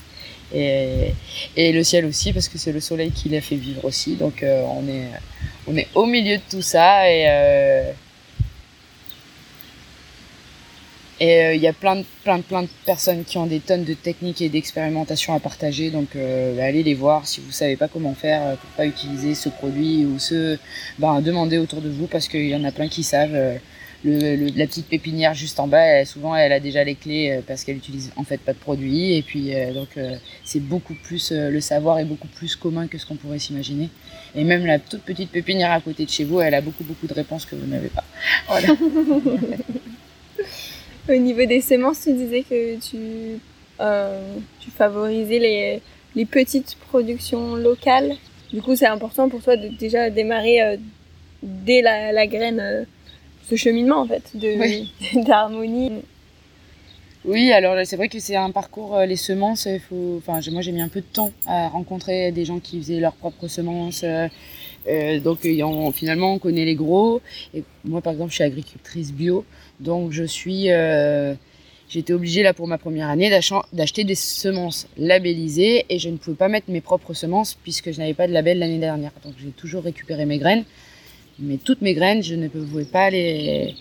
Et, 0.54 1.12
le 1.56 1.82
ciel 1.82 2.04
aussi 2.04 2.32
parce 2.32 2.48
que 2.48 2.56
c'est 2.56 2.70
le 2.70 2.78
soleil 2.78 3.10
qui 3.10 3.28
l'a 3.28 3.40
fait 3.40 3.56
vivre 3.56 3.84
aussi, 3.84 4.14
donc 4.14 4.44
on 4.44 5.76
est 5.76 5.88
au 5.94 6.06
milieu 6.06 6.36
de 6.36 6.42
tout 6.48 6.62
ça 6.62 7.02
euh, 7.04 7.92
et 11.20 11.36
il 11.36 11.40
euh, 11.42 11.54
y 11.54 11.66
a 11.66 11.72
plein 11.72 11.96
de 11.96 12.04
plein 12.22 12.38
de 12.38 12.42
plein 12.42 12.62
de 12.62 12.68
personnes 12.84 13.24
qui 13.24 13.38
ont 13.38 13.46
des 13.46 13.60
tonnes 13.60 13.84
de 13.84 13.94
techniques 13.94 14.40
et 14.40 14.48
d'expérimentations 14.48 15.34
à 15.34 15.40
partager 15.40 15.90
donc 15.90 16.16
euh, 16.16 16.58
allez 16.60 16.82
les 16.82 16.94
voir 16.94 17.26
si 17.26 17.40
vous 17.40 17.52
savez 17.52 17.76
pas 17.76 17.88
comment 17.88 18.14
faire 18.14 18.56
pour 18.56 18.70
pas 18.70 18.86
utiliser 18.86 19.34
ce 19.34 19.48
produit 19.48 20.04
ou 20.06 20.18
ce 20.18 20.58
ben 20.98 21.20
demandez 21.20 21.58
autour 21.58 21.80
de 21.80 21.88
vous 21.88 22.06
parce 22.06 22.28
qu'il 22.28 22.48
y 22.48 22.54
en 22.54 22.64
a 22.64 22.72
plein 22.72 22.88
qui 22.88 23.02
savent 23.02 23.58
le, 24.04 24.50
la 24.56 24.66
petite 24.66 24.86
pépinière 24.86 25.34
juste 25.34 25.58
en 25.58 25.66
bas, 25.66 26.04
souvent 26.04 26.36
elle 26.36 26.52
a 26.52 26.60
déjà 26.60 26.84
les 26.84 26.94
clés 26.94 27.30
euh, 27.30 27.40
parce 27.46 27.64
qu'elle 27.64 27.76
utilise 27.76 28.12
en 28.16 28.24
fait 28.24 28.38
pas 28.38 28.52
de 28.52 28.58
produits 28.58 29.16
et 29.16 29.22
puis 29.22 29.54
euh, 29.54 29.72
donc 29.72 29.96
euh, 29.96 30.16
c'est 30.44 30.60
beaucoup 30.60 30.94
plus 30.94 31.32
le 31.32 31.60
savoir 31.60 31.98
est 31.98 32.04
beaucoup 32.04 32.28
plus 32.28 32.54
commun 32.54 32.86
que 32.86 32.98
ce 32.98 33.06
qu'on 33.06 33.16
pourrait 33.16 33.38
s'imaginer. 33.38 33.88
Et 34.34 34.44
même 34.44 34.66
la 34.66 34.78
toute 34.78 35.02
petite 35.02 35.30
pépinière 35.30 35.72
à 35.72 35.80
côté 35.80 36.04
de 36.04 36.10
chez 36.10 36.24
vous, 36.24 36.40
elle 36.40 36.54
a 36.54 36.60
beaucoup 36.60 36.84
beaucoup 36.84 37.06
de 37.06 37.14
réponses 37.14 37.46
que 37.46 37.56
vous 37.56 37.66
n'avez 37.66 37.88
pas. 37.88 38.04
Voilà. 38.48 38.68
Au 41.08 41.16
niveau 41.16 41.44
des 41.44 41.60
semences, 41.60 42.02
tu 42.02 42.12
disais 42.12 42.42
que 42.42 42.76
tu 42.76 43.38
tu 44.60 44.70
favorisais 44.70 45.38
les 45.38 45.82
les 46.14 46.24
petites 46.24 46.76
productions 46.88 47.56
locales. 47.56 48.14
Du 48.52 48.62
coup, 48.62 48.76
c'est 48.76 48.86
important 48.86 49.28
pour 49.28 49.42
toi 49.42 49.56
de 49.56 49.68
déjà 49.68 50.10
démarrer 50.10 50.78
dès 51.42 51.82
la, 51.82 52.12
la 52.12 52.26
graine 52.26 52.86
ce 53.48 53.56
cheminement 53.56 54.00
en 54.00 54.06
fait 54.06 54.30
de 54.34 55.24
d'harmonie. 55.24 55.92
Oui, 57.24 57.52
alors 57.52 57.74
c'est 57.86 57.96
vrai 57.96 58.08
que 58.08 58.18
c'est 58.18 58.36
un 58.36 58.50
parcours 58.50 58.96
euh, 58.96 59.06
les 59.06 59.16
semences. 59.16 59.64
Il 59.64 59.80
faut, 59.80 60.16
enfin, 60.18 60.40
moi 60.52 60.60
j'ai 60.60 60.72
mis 60.72 60.82
un 60.82 60.88
peu 60.88 61.00
de 61.00 61.06
temps 61.06 61.32
à 61.46 61.68
rencontrer 61.68 62.32
des 62.32 62.44
gens 62.44 62.58
qui 62.58 62.78
faisaient 62.78 63.00
leurs 63.00 63.14
propres 63.14 63.48
semences. 63.48 64.02
Euh, 64.04 64.28
euh 64.86 65.18
donc 65.20 65.38
finalement 65.94 66.34
on 66.34 66.38
connaît 66.38 66.66
les 66.66 66.74
gros. 66.74 67.22
Et 67.54 67.64
moi 67.84 68.02
par 68.02 68.12
exemple 68.12 68.30
je 68.30 68.34
suis 68.36 68.44
agricultrice 68.44 69.12
bio, 69.12 69.46
donc 69.80 70.12
je 70.12 70.24
suis 70.24 70.70
euh, 70.70 71.34
J'étais 71.86 72.14
obligée 72.14 72.42
là 72.42 72.54
pour 72.54 72.66
ma 72.66 72.78
première 72.78 73.08
année 73.08 73.30
d'acheter 73.72 74.04
des 74.04 74.14
semences 74.14 74.88
labellisées 74.96 75.84
et 75.90 75.98
je 75.98 76.08
ne 76.08 76.16
pouvais 76.16 76.36
pas 76.36 76.48
mettre 76.48 76.70
mes 76.70 76.80
propres 76.80 77.12
semences 77.12 77.54
puisque 77.62 77.92
je 77.92 77.98
n'avais 77.98 78.14
pas 78.14 78.26
de 78.26 78.32
label 78.32 78.58
l'année 78.58 78.78
dernière. 78.78 79.12
Donc 79.22 79.34
j'ai 79.38 79.50
toujours 79.50 79.84
récupéré 79.84 80.24
mes 80.24 80.38
graines 80.38 80.64
mais 81.38 81.56
toutes 81.56 81.82
mes 81.82 81.94
graines, 81.94 82.22
je 82.22 82.34
ne 82.34 82.48
pouvais 82.48 82.84
pas 82.84 83.10
les, 83.10 83.74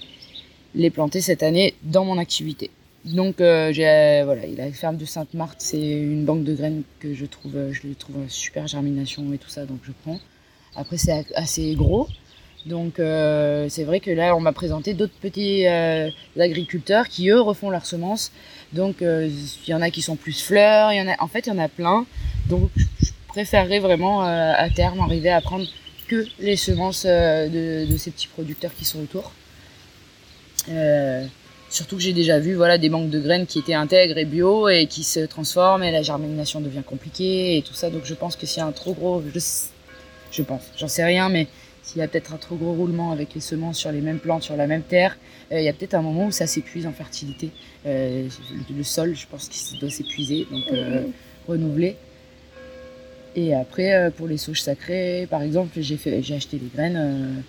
les 0.76 0.90
planter 0.90 1.22
cette 1.22 1.44
année 1.44 1.76
dans 1.84 2.06
mon 2.06 2.18
activité. 2.18 2.72
Donc 3.06 3.42
euh, 3.42 3.72
j'ai 3.74 4.22
voilà, 4.24 4.44
la 4.48 4.72
ferme 4.72 4.98
de 4.98 5.06
Sainte-Marthe, 5.06 5.60
c'est 5.60 5.82
une 5.82 6.26
banque 6.26 6.44
de 6.44 6.54
graines 6.54 6.84
que 7.00 7.14
je 7.14 7.26
trouve, 7.26 7.72
je 7.72 7.88
trouve 7.94 8.16
super 8.28 8.68
germination 8.68 9.32
et 9.34 9.38
tout 9.38 9.50
ça, 9.50 9.66
donc 9.66 9.80
je 9.84 9.92
prends. 10.04 10.20
Après 10.76 10.98
c'est 10.98 11.26
assez 11.36 11.74
gros, 11.76 12.08
donc 12.66 13.00
euh, 13.00 13.68
c'est 13.70 13.84
vrai 13.84 14.00
que 14.00 14.12
là 14.12 14.36
on 14.36 14.40
m'a 14.40 14.54
présenté 14.54 14.94
d'autres 14.94 15.14
petits 15.22 15.68
euh, 15.68 16.10
agriculteurs 16.40 17.08
qui 17.08 17.30
eux 17.30 17.42
refont 17.42 17.70
leurs 17.70 17.86
semences. 17.86 18.32
Donc 18.72 18.98
il 19.02 19.70
y 19.70 19.74
en 19.74 19.82
a 19.82 19.92
qui 19.92 20.02
sont 20.02 20.16
plus 20.16 20.42
fleurs, 20.42 20.92
y 20.94 21.02
en 21.02 21.08
a, 21.08 21.22
en 21.22 21.28
fait 21.28 21.46
il 21.46 21.50
y 21.50 21.52
en 21.52 21.60
a 21.60 21.70
plein. 21.70 22.06
Donc 22.50 22.70
je 22.76 23.12
préférerais 23.28 23.80
vraiment 23.80 24.22
à 24.22 24.70
terme 24.70 25.00
arriver 25.02 25.30
à 25.30 25.42
prendre 25.42 25.66
que 26.08 26.26
les 26.40 26.56
semences 26.56 27.06
euh, 27.08 27.86
de, 27.86 27.98
ces 27.98 28.12
petits 28.12 28.28
producteurs 28.28 28.74
qui 28.74 28.86
sont 28.86 29.00
autour. 29.00 29.32
Euh, 30.70 31.26
surtout 31.70 31.98
que 31.98 32.02
j'ai 32.02 32.14
déjà 32.14 32.40
vu 32.40 32.54
voilà 32.54 32.78
des 32.78 32.90
banques 32.90 33.10
de 33.10 33.20
graines 33.20 33.46
qui 33.46 33.60
étaient 33.60 33.74
intègres 33.74 34.18
et 34.18 34.26
bio 34.26 34.70
et 34.70 34.86
qui 34.88 35.04
se 35.04 35.20
transforment 35.22 35.84
et 35.84 35.92
la 35.92 36.02
germination 36.02 36.62
devient 36.62 36.84
compliquée 36.86 37.58
et 37.58 37.62
tout 37.62 37.74
ça. 37.74 37.90
Donc 37.90 38.06
je 38.06 38.14
pense 38.14 38.36
que 38.36 38.46
s'il 38.46 38.60
y 38.60 38.62
a 38.62 38.66
un 38.66 38.72
trop 38.72 38.94
gros, 38.94 39.24
je, 39.34 39.40
je 40.32 40.44
pense, 40.44 40.62
j'en 40.78 40.88
sais 40.88 41.04
rien, 41.04 41.30
mais 41.30 41.48
s'il 41.84 42.00
y 42.00 42.02
a 42.02 42.08
peut-être 42.08 42.34
un 42.34 42.38
trop 42.38 42.56
gros 42.56 42.74
roulement 42.74 43.12
avec 43.12 43.36
les 43.36 43.42
semences 43.42 43.78
sur 43.78 43.92
les 43.92 44.00
mêmes 44.00 44.20
plantes, 44.20 44.44
sur 44.44 44.56
la 44.56 44.68
même 44.68 44.84
terre, 44.84 45.18
euh, 45.52 45.60
il 45.60 45.66
y 45.66 45.70
a 45.70 45.74
peut-être 45.74 45.94
un 45.94 46.02
moment 46.02 46.28
où 46.28 46.32
ça 46.32 46.48
s'épuise 46.48 46.88
en 46.88 46.94
fertilité. 46.94 47.52
Euh, 47.86 48.28
le, 48.76 48.84
sol, 48.84 49.14
je 49.16 49.28
pense 49.28 49.50
qu'il 49.50 49.80
doit 49.80 49.90
s'épuiser, 49.90 50.48
donc 50.50 50.64
euh, 50.72 51.04
renouveler. 51.48 51.98
Et 53.36 53.54
après, 53.54 54.12
pour 54.16 54.28
les 54.28 54.38
sauges 54.38 54.62
sacrées, 54.62 55.28
par 55.30 55.42
exemple, 55.42 55.72
j'ai 55.82 55.96
acheté 56.36 56.58
des 56.58 56.70
graines, 56.74 57.44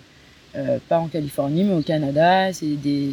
pas 0.89 0.97
en 0.97 1.07
Californie, 1.07 1.63
mais 1.63 1.75
au 1.75 1.83
Canada. 1.83 2.51
Des, 2.51 3.11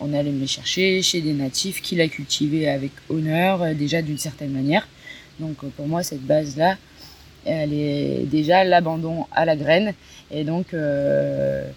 on 0.00 0.14
est 0.14 0.18
allé 0.18 0.30
me 0.30 0.40
les 0.40 0.46
chercher 0.46 1.02
chez 1.02 1.20
des 1.20 1.34
natifs 1.34 1.82
qui 1.82 1.96
la 1.96 2.08
cultivaient 2.08 2.66
avec 2.66 2.92
honneur, 3.10 3.74
déjà 3.74 4.00
d'une 4.00 4.16
certaine 4.16 4.52
manière. 4.52 4.88
Donc 5.38 5.56
pour 5.76 5.86
moi, 5.86 6.02
cette 6.02 6.22
base-là, 6.22 6.78
elle 7.44 7.72
est 7.72 8.26
déjà 8.26 8.64
l'abandon 8.64 9.26
à 9.32 9.44
la 9.44 9.56
graine. 9.56 9.94
Et 10.30 10.44
donc, 10.44 10.74
euh, 10.74 11.68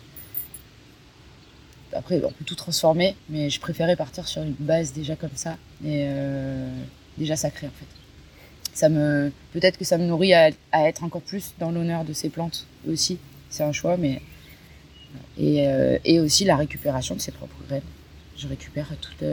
après, 1.94 2.22
on 2.24 2.32
peut 2.32 2.46
tout 2.46 2.56
transformer, 2.56 3.16
mais 3.30 3.50
je 3.50 3.60
préférais 3.60 3.96
partir 3.96 4.28
sur 4.28 4.42
une 4.42 4.54
base 4.60 4.94
déjà 4.94 5.16
comme 5.16 5.36
ça, 5.36 5.58
et 5.84 6.06
euh, 6.08 6.68
déjà 7.18 7.36
sacrée 7.36 7.68
en 7.68 7.72
fait. 7.72 7.86
Ça 8.74 8.88
me, 8.88 9.32
peut-être 9.52 9.78
que 9.78 9.84
ça 9.84 9.98
me 9.98 10.06
nourrit 10.06 10.34
à, 10.34 10.50
être 10.74 11.04
encore 11.04 11.22
plus 11.22 11.54
dans 11.60 11.72
l'honneur 11.72 12.06
de 12.06 12.14
ces 12.14 12.30
plantes 12.30 12.68
aussi. 12.90 13.20
C'est 13.50 13.64
un 13.64 13.74
choix, 13.74 13.98
mais 13.98 14.22
et, 15.38 15.68
euh, 15.68 15.98
et, 16.06 16.22
aussi 16.22 16.46
la 16.46 16.56
récupération 16.56 17.16
de 17.16 17.20
ses 17.20 17.34
propres 17.34 17.62
graines. 17.68 17.82
Je 18.38 18.48
récupère 18.48 18.88
toutes 19.02 19.28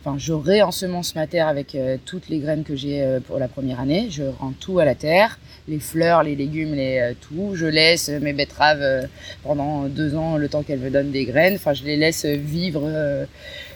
enfin, 0.00 0.16
je 0.18 0.32
réensemence 0.32 1.14
ma 1.14 1.26
terre 1.26 1.48
avec 1.48 1.74
euh, 1.74 1.96
toutes 2.04 2.28
les 2.28 2.38
graines 2.38 2.64
que 2.64 2.74
j'ai 2.74 3.02
euh, 3.02 3.20
pour 3.20 3.38
la 3.38 3.48
première 3.48 3.80
année. 3.80 4.08
Je 4.10 4.22
rends 4.22 4.52
tout 4.58 4.78
à 4.78 4.84
la 4.84 4.94
terre, 4.94 5.38
les 5.68 5.78
fleurs, 5.78 6.22
les 6.22 6.34
légumes, 6.36 6.74
les 6.74 6.98
euh, 6.98 7.14
tout. 7.20 7.52
Je 7.54 7.66
laisse 7.66 8.08
mes 8.08 8.32
betteraves 8.32 9.08
pendant 9.42 9.84
deux 9.84 10.14
ans, 10.14 10.36
le 10.36 10.48
temps 10.48 10.62
qu'elles 10.62 10.80
me 10.80 10.90
donnent 10.90 11.10
des 11.10 11.24
graines. 11.24 11.54
Enfin, 11.54 11.74
je 11.74 11.84
les 11.84 11.96
laisse 11.96 12.24
vivre 12.24 13.26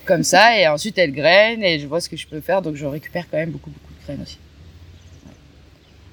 comme 0.06 0.22
ça, 0.22 0.58
et 0.58 0.66
ensuite 0.68 0.98
elles 0.98 1.12
grainent 1.12 1.62
et 1.62 1.78
je 1.78 1.86
vois 1.86 2.00
ce 2.00 2.08
que 2.08 2.16
je 2.16 2.26
peux 2.26 2.40
faire. 2.40 2.62
Donc, 2.62 2.76
je 2.76 2.86
récupère 2.86 3.26
quand 3.30 3.38
même 3.38 3.50
beaucoup, 3.50 3.70
beaucoup 3.70 3.92
de 3.92 4.04
graines 4.04 4.22
aussi. 4.22 4.38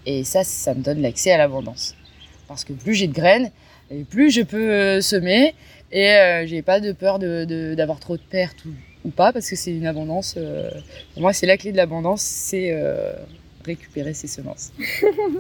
Et 0.06 0.24
ça, 0.24 0.44
ça 0.44 0.74
me 0.74 0.82
donne 0.82 1.02
l'accès 1.02 1.32
à 1.32 1.38
l'abondance. 1.38 1.96
Parce 2.48 2.64
que 2.66 2.74
plus 2.74 2.96
j'ai 2.96 3.08
de 3.08 3.14
graines, 3.14 3.52
plus 4.10 4.32
je 4.32 4.42
peux 4.42 5.00
semer, 5.02 5.54
et 5.92 6.44
j'ai 6.48 6.62
pas 6.62 6.80
de 6.80 6.92
peur 6.92 7.20
d'avoir 7.20 7.98
de, 7.98 8.02
trop 8.02 8.18
de 8.18 8.22
pertes 8.22 8.66
ou 9.04 9.10
pas, 9.10 9.34
parce 9.34 9.50
que 9.50 9.56
c'est 9.56 9.72
une 9.72 9.88
abondance. 9.88 10.36
Euh, 10.38 10.70
pour 11.14 11.22
moi, 11.24 11.34
c'est 11.34 11.48
la 11.48 11.58
clé 11.58 11.72
de 11.72 11.78
l'abondance, 11.78 12.22
c'est 12.22 12.72
euh, 12.74 13.14
récupérer 13.66 14.14
ses 14.14 14.28
semences. 14.28 14.72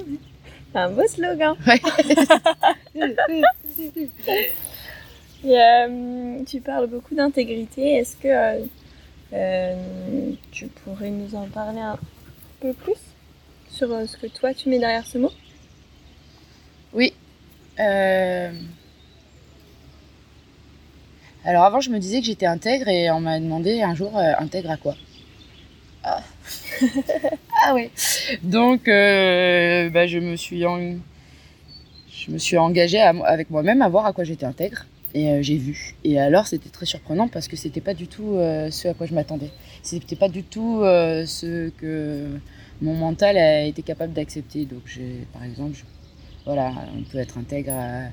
un 0.73 0.89
beau 0.89 1.07
slogan. 1.07 1.55
Euh, 5.43 6.43
tu 6.45 6.61
parles 6.61 6.85
beaucoup 6.85 7.15
d'intégrité. 7.15 7.95
Est-ce 7.95 8.15
que 8.15 8.63
tu 10.51 10.67
pourrais 10.67 11.09
nous 11.09 11.33
en 11.33 11.47
parler 11.47 11.79
un 11.79 11.97
peu 12.59 12.73
plus 12.73 12.99
sur 13.67 13.87
ce 14.07 14.17
que 14.17 14.27
toi 14.27 14.53
tu 14.53 14.69
mets 14.69 14.77
derrière 14.77 15.07
ce 15.07 15.17
mot? 15.17 15.31
Oui. 16.93 17.11
Alors 21.43 21.63
avant, 21.63 21.81
je 21.81 21.89
me 21.89 21.97
disais 21.97 22.19
que 22.19 22.25
j'étais 22.27 22.45
intègre 22.45 22.87
et 22.87 23.09
on 23.09 23.19
m'a 23.19 23.39
demandé 23.39 23.81
un 23.81 23.95
jour 23.95 24.15
euh, 24.15 24.33
intègre 24.37 24.69
à 24.69 24.77
quoi? 24.77 24.95
Ah, 26.03 26.21
ah 27.65 27.73
ouais. 27.73 27.89
Donc, 28.43 28.87
euh, 28.87 29.89
bah, 29.89 30.05
je 30.05 30.19
me 30.19 30.35
suis 30.35 30.61
je 30.61 32.31
me 32.31 32.37
suis 32.37 32.57
engagée 32.57 33.01
avec 33.01 33.49
moi-même 33.49 33.81
à 33.81 33.89
voir 33.89 34.05
à 34.05 34.13
quoi 34.13 34.23
j'étais 34.23 34.45
intègre 34.45 34.85
et 35.15 35.31
euh, 35.31 35.41
j'ai 35.41 35.57
vu. 35.57 35.95
Et 36.03 36.19
alors, 36.19 36.45
c'était 36.45 36.69
très 36.69 36.85
surprenant 36.85 37.27
parce 37.27 37.47
que 37.47 37.55
c'était 37.55 37.81
pas 37.81 37.95
du 37.95 38.07
tout 38.07 38.35
ce 38.35 38.87
à 38.87 38.93
quoi 38.93 39.07
je 39.07 39.15
m'attendais. 39.15 39.49
C'était 39.81 40.15
pas 40.15 40.29
du 40.29 40.43
tout 40.43 40.81
ce 40.83 41.69
que 41.69 42.27
mon 42.83 42.93
mental 42.93 43.37
a 43.37 43.63
été 43.63 43.81
capable 43.81 44.13
d'accepter. 44.13 44.65
Donc, 44.65 44.81
j'ai, 44.85 45.25
par 45.33 45.43
exemple, 45.43 45.79
voilà, 46.45 46.71
on 46.95 47.01
peut 47.01 47.17
être 47.17 47.39
intègre 47.39 47.73
à 47.73 48.03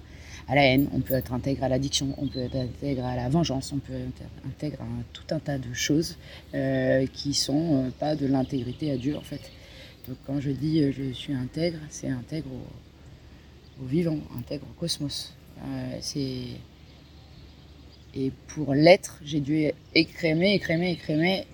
à 0.49 0.55
la 0.55 0.65
haine, 0.65 0.89
on 0.93 1.01
peut 1.01 1.15
être 1.15 1.33
intègre 1.33 1.65
à 1.65 1.69
l'addiction, 1.69 2.15
on 2.17 2.27
peut 2.27 2.41
être 2.41 2.57
intègre 2.57 3.05
à 3.05 3.15
la 3.15 3.29
vengeance, 3.29 3.73
on 3.73 3.79
peut 3.79 3.93
être 3.93 4.23
intègre 4.47 4.81
à 4.81 4.87
tout 5.13 5.35
un 5.35 5.39
tas 5.39 5.59
de 5.59 5.75
choses 5.75 6.17
euh, 6.55 7.07
qui 7.13 7.35
sont 7.35 7.85
euh, 7.85 7.91
pas 7.91 8.17
de 8.17 8.27
l'intégrité 8.27 8.91
à 8.91 8.97
Dieu 8.97 9.17
en 9.17 9.21
fait. 9.21 9.43
Donc 10.09 10.17
quand 10.27 10.41
je 10.41 10.51
dis 10.51 10.81
euh, 10.81 10.91
je 10.91 11.13
suis 11.13 11.35
intègre, 11.35 11.79
c'est 11.91 12.09
intègre 12.09 12.49
au, 13.83 13.85
vivant, 13.85 14.19
intègre 14.39 14.65
au 14.71 14.81
cosmos. 14.81 15.35
c'est 16.01 16.47
et 18.15 18.33
pour 18.49 18.75
l'être, 18.75 19.21
j'ai 19.23 19.41
dû 19.41 19.71
écrémer, 19.95 20.55
écrémer, 20.55 20.93
écrémer 20.93 21.47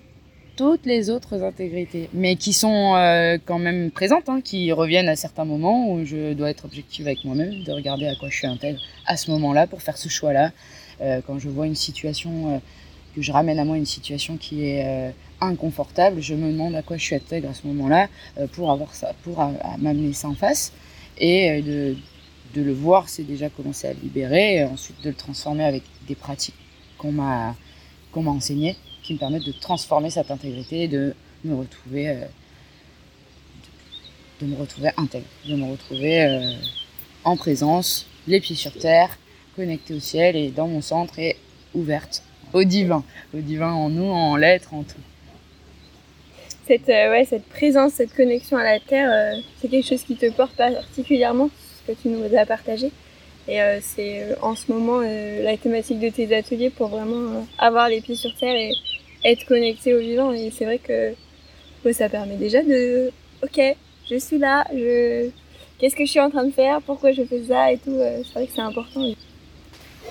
toutes 0.55 0.85
les 0.85 1.09
autres 1.09 1.43
intégrités, 1.43 2.09
mais 2.13 2.35
qui 2.35 2.53
sont 2.53 2.95
euh, 2.95 3.37
quand 3.45 3.59
même 3.59 3.91
présentes, 3.91 4.29
hein, 4.29 4.39
qui 4.41 4.71
reviennent 4.71 5.09
à 5.09 5.15
certains 5.15 5.45
moments 5.45 5.91
où 5.91 6.05
je 6.05 6.33
dois 6.33 6.49
être 6.49 6.65
objective 6.65 7.07
avec 7.07 7.23
moi-même, 7.25 7.63
de 7.63 7.71
regarder 7.71 8.07
à 8.07 8.15
quoi 8.15 8.29
je 8.29 8.37
suis 8.37 8.47
intègre 8.47 8.79
à 9.05 9.17
ce 9.17 9.31
moment-là 9.31 9.67
pour 9.67 9.81
faire 9.81 9.97
ce 9.97 10.09
choix-là. 10.09 10.51
Euh, 11.01 11.21
quand 11.25 11.39
je 11.39 11.49
vois 11.49 11.67
une 11.67 11.75
situation, 11.75 12.55
euh, 12.55 12.57
que 13.15 13.21
je 13.21 13.31
ramène 13.31 13.59
à 13.59 13.65
moi 13.65 13.77
une 13.77 13.85
situation 13.85 14.37
qui 14.37 14.65
est 14.65 15.13
inconfortable, 15.39 16.21
je 16.21 16.33
me 16.33 16.51
demande 16.51 16.75
à 16.75 16.81
quoi 16.81 16.97
je 16.97 17.03
suis 17.03 17.15
intègre 17.15 17.49
à 17.49 17.53
ce 17.53 17.65
moment-là 17.67 18.09
pour 18.51 18.71
avoir 18.71 18.93
ça, 18.93 19.13
pour 19.23 19.37
m'amener 19.77 20.11
ça 20.11 20.27
en 20.27 20.35
face 20.35 20.73
et 21.17 21.61
de, 21.61 21.95
le 22.61 22.73
voir, 22.73 23.07
c'est 23.07 23.23
déjà 23.23 23.47
commencer 23.49 23.87
à 23.87 23.93
libérer, 23.93 24.57
et 24.57 24.63
ensuite 24.65 25.01
de 25.01 25.11
le 25.11 25.15
transformer 25.15 25.63
avec 25.63 25.83
des 26.09 26.15
pratiques 26.15 26.55
qu'on 26.97 27.13
m'a 27.13 27.55
enseignées 28.13 28.75
qui 29.05 29.13
me 29.13 29.19
permettent 29.19 29.45
de 29.45 29.51
transformer 29.51 30.09
cette 30.09 30.31
intégrité 30.31 30.83
et 30.83 30.87
de 30.87 31.13
me 31.43 31.55
retrouver, 31.55 32.09
euh, 32.09 32.25
de, 34.41 34.47
me 34.47 34.55
retrouver 34.55 34.89
intègre, 34.97 35.27
de 35.47 35.55
me 35.55 35.71
retrouver 35.71 36.23
euh, 36.23 36.51
en 37.23 37.37
présence, 37.37 38.07
les 38.27 38.39
pieds 38.39 38.55
sur 38.55 38.73
terre, 38.73 39.15
connecté 39.55 39.93
au 39.93 39.99
ciel 39.99 40.35
et 40.35 40.49
dans 40.49 40.67
mon 40.67 40.81
centre 40.81 41.19
et 41.19 41.37
ouverte 41.75 42.23
au 42.51 42.63
divin, 42.63 43.03
au 43.35 43.41
divin 43.41 43.71
en 43.71 43.89
nous, 43.89 44.05
en 44.05 44.37
l'être, 44.37 44.73
en 44.73 44.81
tout. 44.81 44.95
Cette, 46.65 46.89
euh, 46.89 47.11
ouais, 47.11 47.25
cette 47.25 47.45
présence, 47.45 47.93
cette 47.93 48.15
connexion 48.15 48.57
à 48.57 48.63
la 48.63 48.79
terre, 48.79 49.39
c'est 49.61 49.67
quelque 49.67 49.87
chose 49.87 50.01
qui 50.01 50.15
te 50.15 50.31
porte 50.31 50.55
particulièrement, 50.55 51.51
ce 51.85 51.91
que 51.91 52.01
tu 52.01 52.07
nous 52.07 52.23
as 52.35 52.45
partagé. 52.47 52.91
Et 53.47 53.59
c'est 53.81 54.35
en 54.41 54.55
ce 54.55 54.71
moment 54.71 55.01
la 55.01 55.55
thématique 55.57 55.99
de 55.99 56.09
tes 56.09 56.35
ateliers 56.35 56.71
pour 56.71 56.87
vraiment 56.87 57.45
avoir 57.59 57.89
les 57.89 58.01
pieds 58.01 58.15
sur 58.15 58.35
terre 58.35 58.55
et 58.55 58.71
être 59.25 59.45
connecté 59.45 59.93
au 59.93 59.99
vivant. 59.99 60.31
Et 60.31 60.51
c'est 60.55 60.65
vrai 60.65 60.77
que 60.79 61.13
ça 61.93 62.09
permet 62.09 62.35
déjà 62.35 62.61
de, 62.63 63.11
ok, 63.43 63.59
je 64.09 64.15
suis 64.17 64.37
là, 64.37 64.65
je, 64.73 65.29
qu'est-ce 65.77 65.95
que 65.95 66.05
je 66.05 66.11
suis 66.11 66.19
en 66.19 66.29
train 66.29 66.45
de 66.45 66.51
faire, 66.51 66.81
pourquoi 66.81 67.11
je 67.11 67.23
fais 67.23 67.43
ça 67.47 67.71
et 67.71 67.77
tout. 67.77 67.91
Euh, 67.91 68.21
c'est 68.23 68.33
vrai 68.33 68.47
que 68.47 68.53
c'est 68.53 68.61
important. 68.61 69.01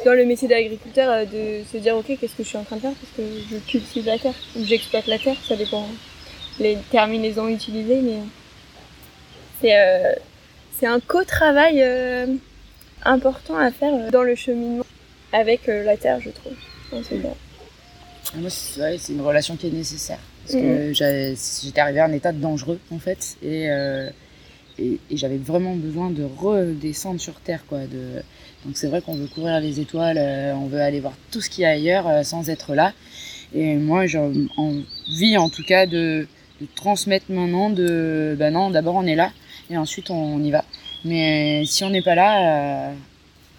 Dans 0.04 0.12
le 0.12 0.24
métier 0.24 0.48
d'agriculteur, 0.48 1.10
euh, 1.10 1.24
de 1.24 1.64
se 1.64 1.78
dire, 1.78 1.96
ok, 1.96 2.06
qu'est-ce 2.06 2.34
que 2.34 2.42
je 2.42 2.48
suis 2.48 2.58
en 2.58 2.64
train 2.64 2.76
de 2.76 2.82
faire 2.82 2.92
parce 2.92 3.12
que 3.16 3.22
je 3.50 3.56
cultive 3.70 4.06
la 4.06 4.18
terre 4.18 4.34
ou 4.56 4.64
j'exploite 4.64 5.06
la 5.06 5.18
terre, 5.18 5.36
ça 5.46 5.56
dépend 5.56 5.86
les 6.60 6.76
terminaisons 6.90 7.48
utilisées, 7.48 8.00
mais 8.00 8.18
c'est 9.60 9.76
euh, 9.76 10.12
c'est 10.72 10.86
un 10.86 11.00
co-travail 11.00 11.84
important 13.04 13.56
à 13.56 13.70
faire 13.70 14.10
dans 14.10 14.22
le 14.22 14.34
cheminement 14.34 14.84
avec 15.32 15.66
la 15.66 15.96
terre, 15.96 16.20
je 16.20 16.30
trouve. 16.30 16.54
Moi, 18.36 18.50
c'est 18.50 19.12
une 19.12 19.20
relation 19.20 19.56
qui 19.56 19.68
est 19.68 19.70
nécessaire. 19.70 20.18
Parce 20.44 20.56
que 20.56 20.88
mhm. 20.88 21.36
j'étais 21.62 21.80
arrivée 21.80 22.00
à 22.00 22.06
un 22.06 22.12
état 22.12 22.32
dangereux, 22.32 22.78
en 22.90 22.98
fait. 22.98 23.36
Euh, 23.44 24.10
et, 24.78 24.98
et, 25.10 25.16
j'avais 25.16 25.36
vraiment 25.36 25.74
besoin 25.74 26.10
de 26.10 26.24
redescendre 26.24 27.20
sur 27.20 27.34
Terre, 27.40 27.64
quoi. 27.66 27.80
De... 27.80 28.22
Donc, 28.64 28.76
c'est 28.76 28.88
vrai 28.88 29.00
qu'on 29.00 29.14
veut 29.14 29.26
courir 29.26 29.60
les 29.60 29.80
étoiles, 29.80 30.18
euh, 30.18 30.54
on 30.54 30.66
veut 30.66 30.80
aller 30.80 31.00
voir 31.00 31.14
tout 31.30 31.40
ce 31.40 31.48
qu'il 31.48 31.62
y 31.62 31.64
a 31.64 31.70
ailleurs 31.70 32.08
euh, 32.08 32.22
sans 32.22 32.50
être 32.50 32.74
là. 32.74 32.92
Et 33.54 33.76
moi, 33.76 34.06
j'ai 34.06 34.18
envie, 34.18 35.36
en 35.36 35.48
tout 35.48 35.62
cas, 35.66 35.86
de, 35.86 36.26
de 36.60 36.66
transmettre 36.74 37.26
maintenant 37.28 37.70
de, 37.70 38.34
ben 38.38 38.52
non, 38.52 38.70
d'abord 38.70 38.96
on 38.96 39.06
est 39.06 39.14
là, 39.14 39.30
et 39.70 39.76
ensuite 39.76 40.10
on, 40.10 40.42
y 40.42 40.50
va. 40.50 40.64
Mais 41.04 41.62
si 41.66 41.84
on 41.84 41.90
n'est 41.90 42.02
pas 42.02 42.16
là, 42.16 42.92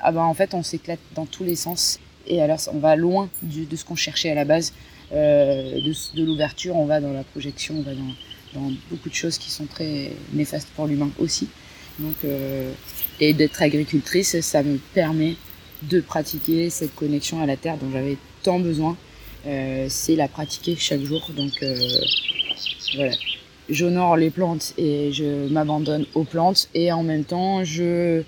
ah 0.02 0.12
ben 0.12 0.24
en 0.24 0.34
fait, 0.34 0.54
on 0.54 0.64
s'éclate 0.64 1.00
dans 1.14 1.26
tous 1.26 1.46
les 1.46 1.56
sens. 1.56 2.00
Et 2.28 2.42
alors, 2.42 2.60
on 2.74 2.80
va 2.80 2.96
loin 2.96 3.30
de 3.42 3.76
ce 3.76 3.86
qu'on 3.86 3.96
cherchait 3.96 4.32
à 4.32 4.36
la 4.36 4.46
base, 4.46 4.74
euh, 5.12 5.80
de, 5.82 6.24
l'ouverture, 6.24 6.76
on 6.76 6.86
va 6.86 7.00
dans 7.00 7.14
la 7.14 7.24
projection, 7.24 7.76
on 7.78 7.82
va 7.82 7.92
dans, 7.94 8.72
beaucoup 8.90 9.10
de 9.10 9.14
choses 9.14 9.38
qui 9.38 9.52
sont 9.52 9.66
très 9.66 10.12
néfastes 10.34 10.70
pour 10.76 10.88
l'humain 10.88 11.10
aussi. 11.20 11.50
Donc, 12.00 12.16
euh, 12.24 12.72
et 13.20 13.34
d'être 13.34 13.62
agricultrice, 13.62 14.40
ça 14.42 14.64
me 14.64 14.78
permet 14.94 15.36
de 15.84 16.00
pratiquer 16.00 16.70
cette 16.70 16.96
connexion 16.96 17.42
à 17.42 17.46
la 17.46 17.58
terre 17.58 17.78
dont 17.78 17.92
j'avais 17.92 18.18
tant 18.44 18.60
besoin. 18.60 18.98
c'est 19.88 20.16
la 20.16 20.28
pratiquer 20.28 20.76
chaque 20.78 21.02
jour. 21.04 21.30
Donc 21.36 21.52
voilà, 22.96 23.12
j'honore 23.70 24.16
les 24.16 24.30
plantes 24.30 24.74
et 24.78 25.12
je 25.12 25.48
m'abandonne 25.50 26.06
aux 26.16 26.24
plantes 26.24 26.70
et 26.74 26.92
en 26.92 27.04
même 27.04 27.26
temps 27.26 27.64
je 27.64 28.24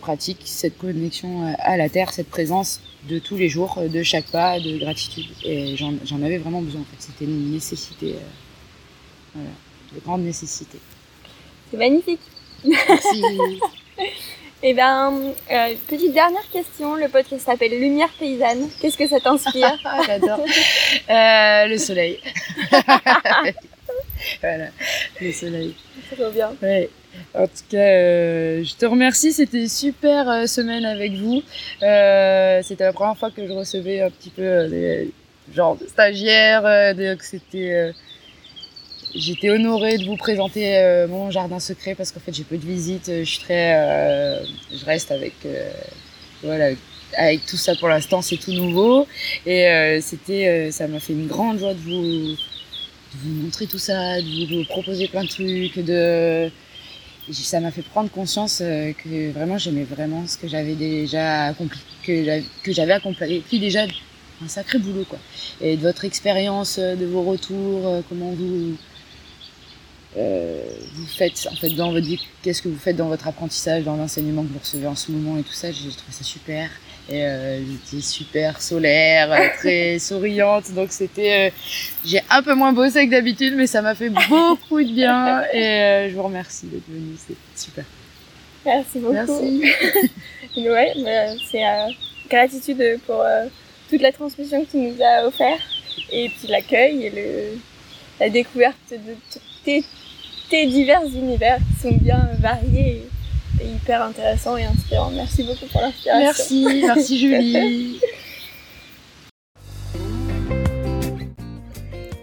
pratique 0.00 0.42
cette 0.44 0.76
connexion 0.76 1.54
à 1.58 1.76
la 1.76 1.88
terre, 1.88 2.12
cette 2.12 2.28
présence 2.28 2.80
de 3.04 3.18
tous 3.18 3.36
les 3.36 3.48
jours, 3.48 3.78
de 3.80 4.02
chaque 4.02 4.26
pas, 4.26 4.58
de 4.58 4.78
gratitude. 4.78 5.26
Et 5.44 5.76
j'en 5.76 6.22
avais 6.22 6.38
vraiment 6.38 6.62
besoin 6.62 6.80
en 6.80 6.84
fait, 6.84 6.96
c'était 6.98 7.24
une 7.24 7.52
nécessité, 7.52 8.14
euh, 8.14 8.18
voilà, 9.34 9.50
de 9.94 10.00
grande 10.00 10.22
nécessité. 10.22 10.78
C'est 11.70 11.76
magnifique. 11.76 12.20
Merci. 12.64 13.22
Eh 14.60 14.74
bien, 14.74 15.12
euh, 15.12 15.74
petite 15.86 16.12
dernière 16.12 16.48
question. 16.50 16.96
Le 16.96 17.08
podcast 17.08 17.44
s'appelle 17.44 17.78
Lumière 17.78 18.10
paysanne. 18.18 18.68
Qu'est-ce 18.80 18.98
que 18.98 19.06
ça 19.06 19.20
t'inspire 19.20 19.78
J'adore. 20.06 20.40
Euh, 21.08 21.66
le 21.66 21.78
soleil. 21.78 22.18
voilà, 24.40 24.66
le 25.20 25.32
soleil. 25.32 25.76
Trop 26.10 26.30
bien. 26.30 26.50
Ouais. 26.60 26.90
En 27.38 27.46
tout 27.46 27.62
cas, 27.70 27.78
euh, 27.78 28.64
je 28.64 28.74
te 28.74 28.84
remercie. 28.84 29.32
C'était 29.32 29.68
super 29.68 30.28
euh, 30.28 30.46
semaine 30.46 30.84
avec 30.84 31.12
vous. 31.12 31.40
Euh, 31.82 32.60
c'était 32.64 32.82
la 32.82 32.92
première 32.92 33.16
fois 33.16 33.30
que 33.30 33.46
je 33.46 33.52
recevais 33.52 34.02
un 34.02 34.10
petit 34.10 34.30
peu 34.30 34.66
des 34.68 35.12
genres 35.54 35.76
de 35.76 35.86
stagiaires. 35.86 36.62
donc 36.96 37.22
c'était, 37.22 37.92
j'étais 39.14 39.50
honorée 39.50 39.98
de 39.98 40.04
vous 40.04 40.16
présenter 40.16 41.06
mon 41.08 41.30
jardin 41.30 41.60
secret 41.60 41.94
parce 41.94 42.12
qu'en 42.12 42.20
fait 42.20 42.34
j'ai 42.34 42.44
peu 42.44 42.58
de 42.58 42.66
visites. 42.66 43.06
Je 43.06 43.24
suis 43.24 43.40
très, 43.40 44.42
je 44.72 44.84
reste 44.84 45.10
avec, 45.12 45.34
voilà, 46.42 46.74
avec 47.16 47.46
tout 47.46 47.56
ça 47.56 47.74
pour 47.76 47.88
l'instant. 47.88 48.20
C'est 48.20 48.36
tout 48.36 48.52
nouveau 48.52 49.06
et 49.46 50.00
c'était, 50.02 50.70
ça 50.72 50.86
m'a 50.88 51.00
fait 51.00 51.14
une 51.14 51.28
grande 51.28 51.60
joie 51.60 51.72
de 51.72 51.80
vous 51.80 52.36
de 53.14 53.18
vous 53.20 53.42
montrer 53.42 53.66
tout 53.66 53.78
ça, 53.78 54.20
de 54.20 54.56
vous, 54.56 54.64
proposer 54.64 55.08
plein 55.08 55.24
de 55.24 55.28
trucs, 55.28 55.78
de 55.78 56.50
ça 57.32 57.60
m'a 57.60 57.70
fait 57.70 57.82
prendre 57.82 58.10
conscience 58.10 58.60
euh, 58.62 58.92
que 58.92 59.30
vraiment 59.32 59.58
j'aimais 59.58 59.84
vraiment 59.84 60.26
ce 60.26 60.36
que 60.36 60.48
j'avais 60.48 60.74
déjà 60.74 61.44
accompli, 61.46 61.80
que 62.02 62.72
j'avais 62.72 62.92
accompli 62.92 63.42
déjà 63.52 63.86
un 64.42 64.48
sacré 64.48 64.78
boulot 64.78 65.04
quoi. 65.04 65.18
Et 65.60 65.76
de 65.76 65.82
votre 65.82 66.04
expérience, 66.04 66.78
euh, 66.78 66.96
de 66.96 67.06
vos 67.06 67.22
retours, 67.22 67.86
euh, 67.86 68.00
comment 68.08 68.30
vous 68.30 68.76
vous 70.16 71.06
faites 71.06 71.48
en 71.52 71.54
fait 71.54 71.70
dans 71.70 71.92
votre 71.92 72.06
vie, 72.06 72.20
qu'est-ce 72.42 72.62
que 72.62 72.68
vous 72.68 72.78
faites 72.78 72.96
dans 72.96 73.06
votre 73.06 73.28
apprentissage, 73.28 73.84
dans 73.84 73.96
l'enseignement 73.96 74.42
que 74.42 74.48
vous 74.52 74.58
recevez 74.58 74.86
en 74.86 74.96
ce 74.96 75.12
moment 75.12 75.38
et 75.38 75.42
tout 75.42 75.52
ça, 75.52 75.70
j'ai 75.70 75.90
trouvé 75.90 76.12
ça 76.12 76.24
super. 76.24 76.70
Et 77.10 77.24
euh, 77.24 77.60
j'étais 77.64 78.02
super 78.02 78.60
solaire, 78.60 79.32
euh, 79.32 79.48
très 79.56 79.98
souriante. 79.98 80.72
Donc 80.74 80.88
c'était, 80.90 81.48
euh, 81.48 81.50
j'ai 82.04 82.20
un 82.28 82.42
peu 82.42 82.54
moins 82.54 82.72
bossé 82.72 83.06
que 83.06 83.10
d'habitude, 83.10 83.54
mais 83.56 83.66
ça 83.66 83.80
m'a 83.80 83.94
fait 83.94 84.10
beaucoup 84.10 84.82
de 84.82 84.92
bien. 84.92 85.42
Et 85.52 86.10
je 86.10 86.14
vous 86.14 86.22
remercie 86.22 86.66
d'être 86.66 86.88
venu, 86.88 87.14
c'est 87.16 87.36
super. 87.56 87.84
Merci 88.66 88.98
beaucoup. 88.98 89.14
Merci. 89.14 89.62
ouais, 90.58 90.92
bah, 91.02 91.42
c'est 91.50 91.62
gratitude 92.28 93.00
pour 93.06 93.24
toute 93.88 94.02
la 94.02 94.12
transmission 94.12 94.64
que 94.64 94.70
tu 94.70 94.76
nous 94.76 95.02
as 95.02 95.26
offert 95.26 95.58
et 96.12 96.28
puis 96.28 96.48
l'accueil 96.48 97.06
et 97.06 97.10
le, 97.10 97.58
la 98.20 98.28
découverte 98.28 98.76
de 98.90 99.14
tes, 99.64 99.82
tes 100.50 100.66
divers 100.66 101.04
univers 101.04 101.56
qui 101.56 101.88
sont 101.88 101.96
bien 101.96 102.28
variés 102.38 103.02
hyper 103.64 104.02
intéressant 104.02 104.56
et 104.56 104.64
inspirant. 104.64 105.10
Merci 105.10 105.42
beaucoup 105.42 105.66
pour 105.70 105.80
l'inspiration. 105.80 106.18
Merci, 106.18 106.82
merci 106.86 107.18
Julie. 107.20 108.00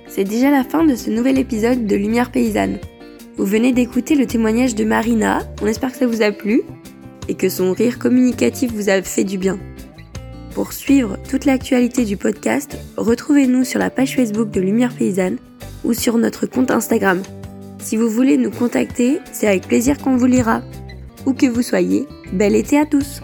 C'est 0.08 0.24
déjà 0.24 0.50
la 0.50 0.64
fin 0.64 0.86
de 0.86 0.96
ce 0.96 1.10
nouvel 1.10 1.38
épisode 1.38 1.86
de 1.88 1.96
Lumière 1.96 2.32
paysanne. 2.32 2.78
Vous 3.38 3.46
venez 3.46 3.74
d'écouter 3.74 4.16
le 4.16 4.26
témoignage 4.26 4.74
de 4.74 4.86
Marina, 4.86 5.42
on 5.62 5.68
espère 5.68 5.92
que 5.92 5.98
ça 5.98 6.08
vous 6.08 6.22
a 6.22 6.32
plu 6.32 6.62
et 7.28 7.36
que 7.36 7.50
son 7.50 7.74
rire 7.74 8.00
communicatif 8.00 8.72
vous 8.72 8.90
a 8.90 9.02
fait 9.02 9.26
du 9.26 9.38
bien. 9.38 9.60
Pour 10.54 10.72
suivre 10.72 11.18
toute 11.30 11.44
l'actualité 11.44 12.06
du 12.06 12.16
podcast, 12.16 12.78
retrouvez-nous 12.96 13.66
sur 13.66 13.78
la 13.78 13.90
page 13.90 14.16
Facebook 14.16 14.52
de 14.52 14.62
Lumière 14.62 14.94
Paysanne 14.94 15.38
ou 15.84 15.94
sur 15.94 16.18
notre 16.18 16.46
compte 16.46 16.72
Instagram. 16.72 17.22
Si 17.80 17.98
vous 17.98 18.10
voulez 18.10 18.38
nous 18.38 18.52
contacter, 18.52 19.20
c'est 19.34 19.48
avec 19.48 19.68
plaisir 19.68 19.98
qu'on 19.98 20.16
vous 20.16 20.28
lira 20.28 20.62
où 21.26 21.34
que 21.34 21.48
vous 21.48 21.62
soyez, 21.62 22.08
bel 22.34 22.56
été 22.56 22.78
à 22.80 22.86
tous 22.86 23.22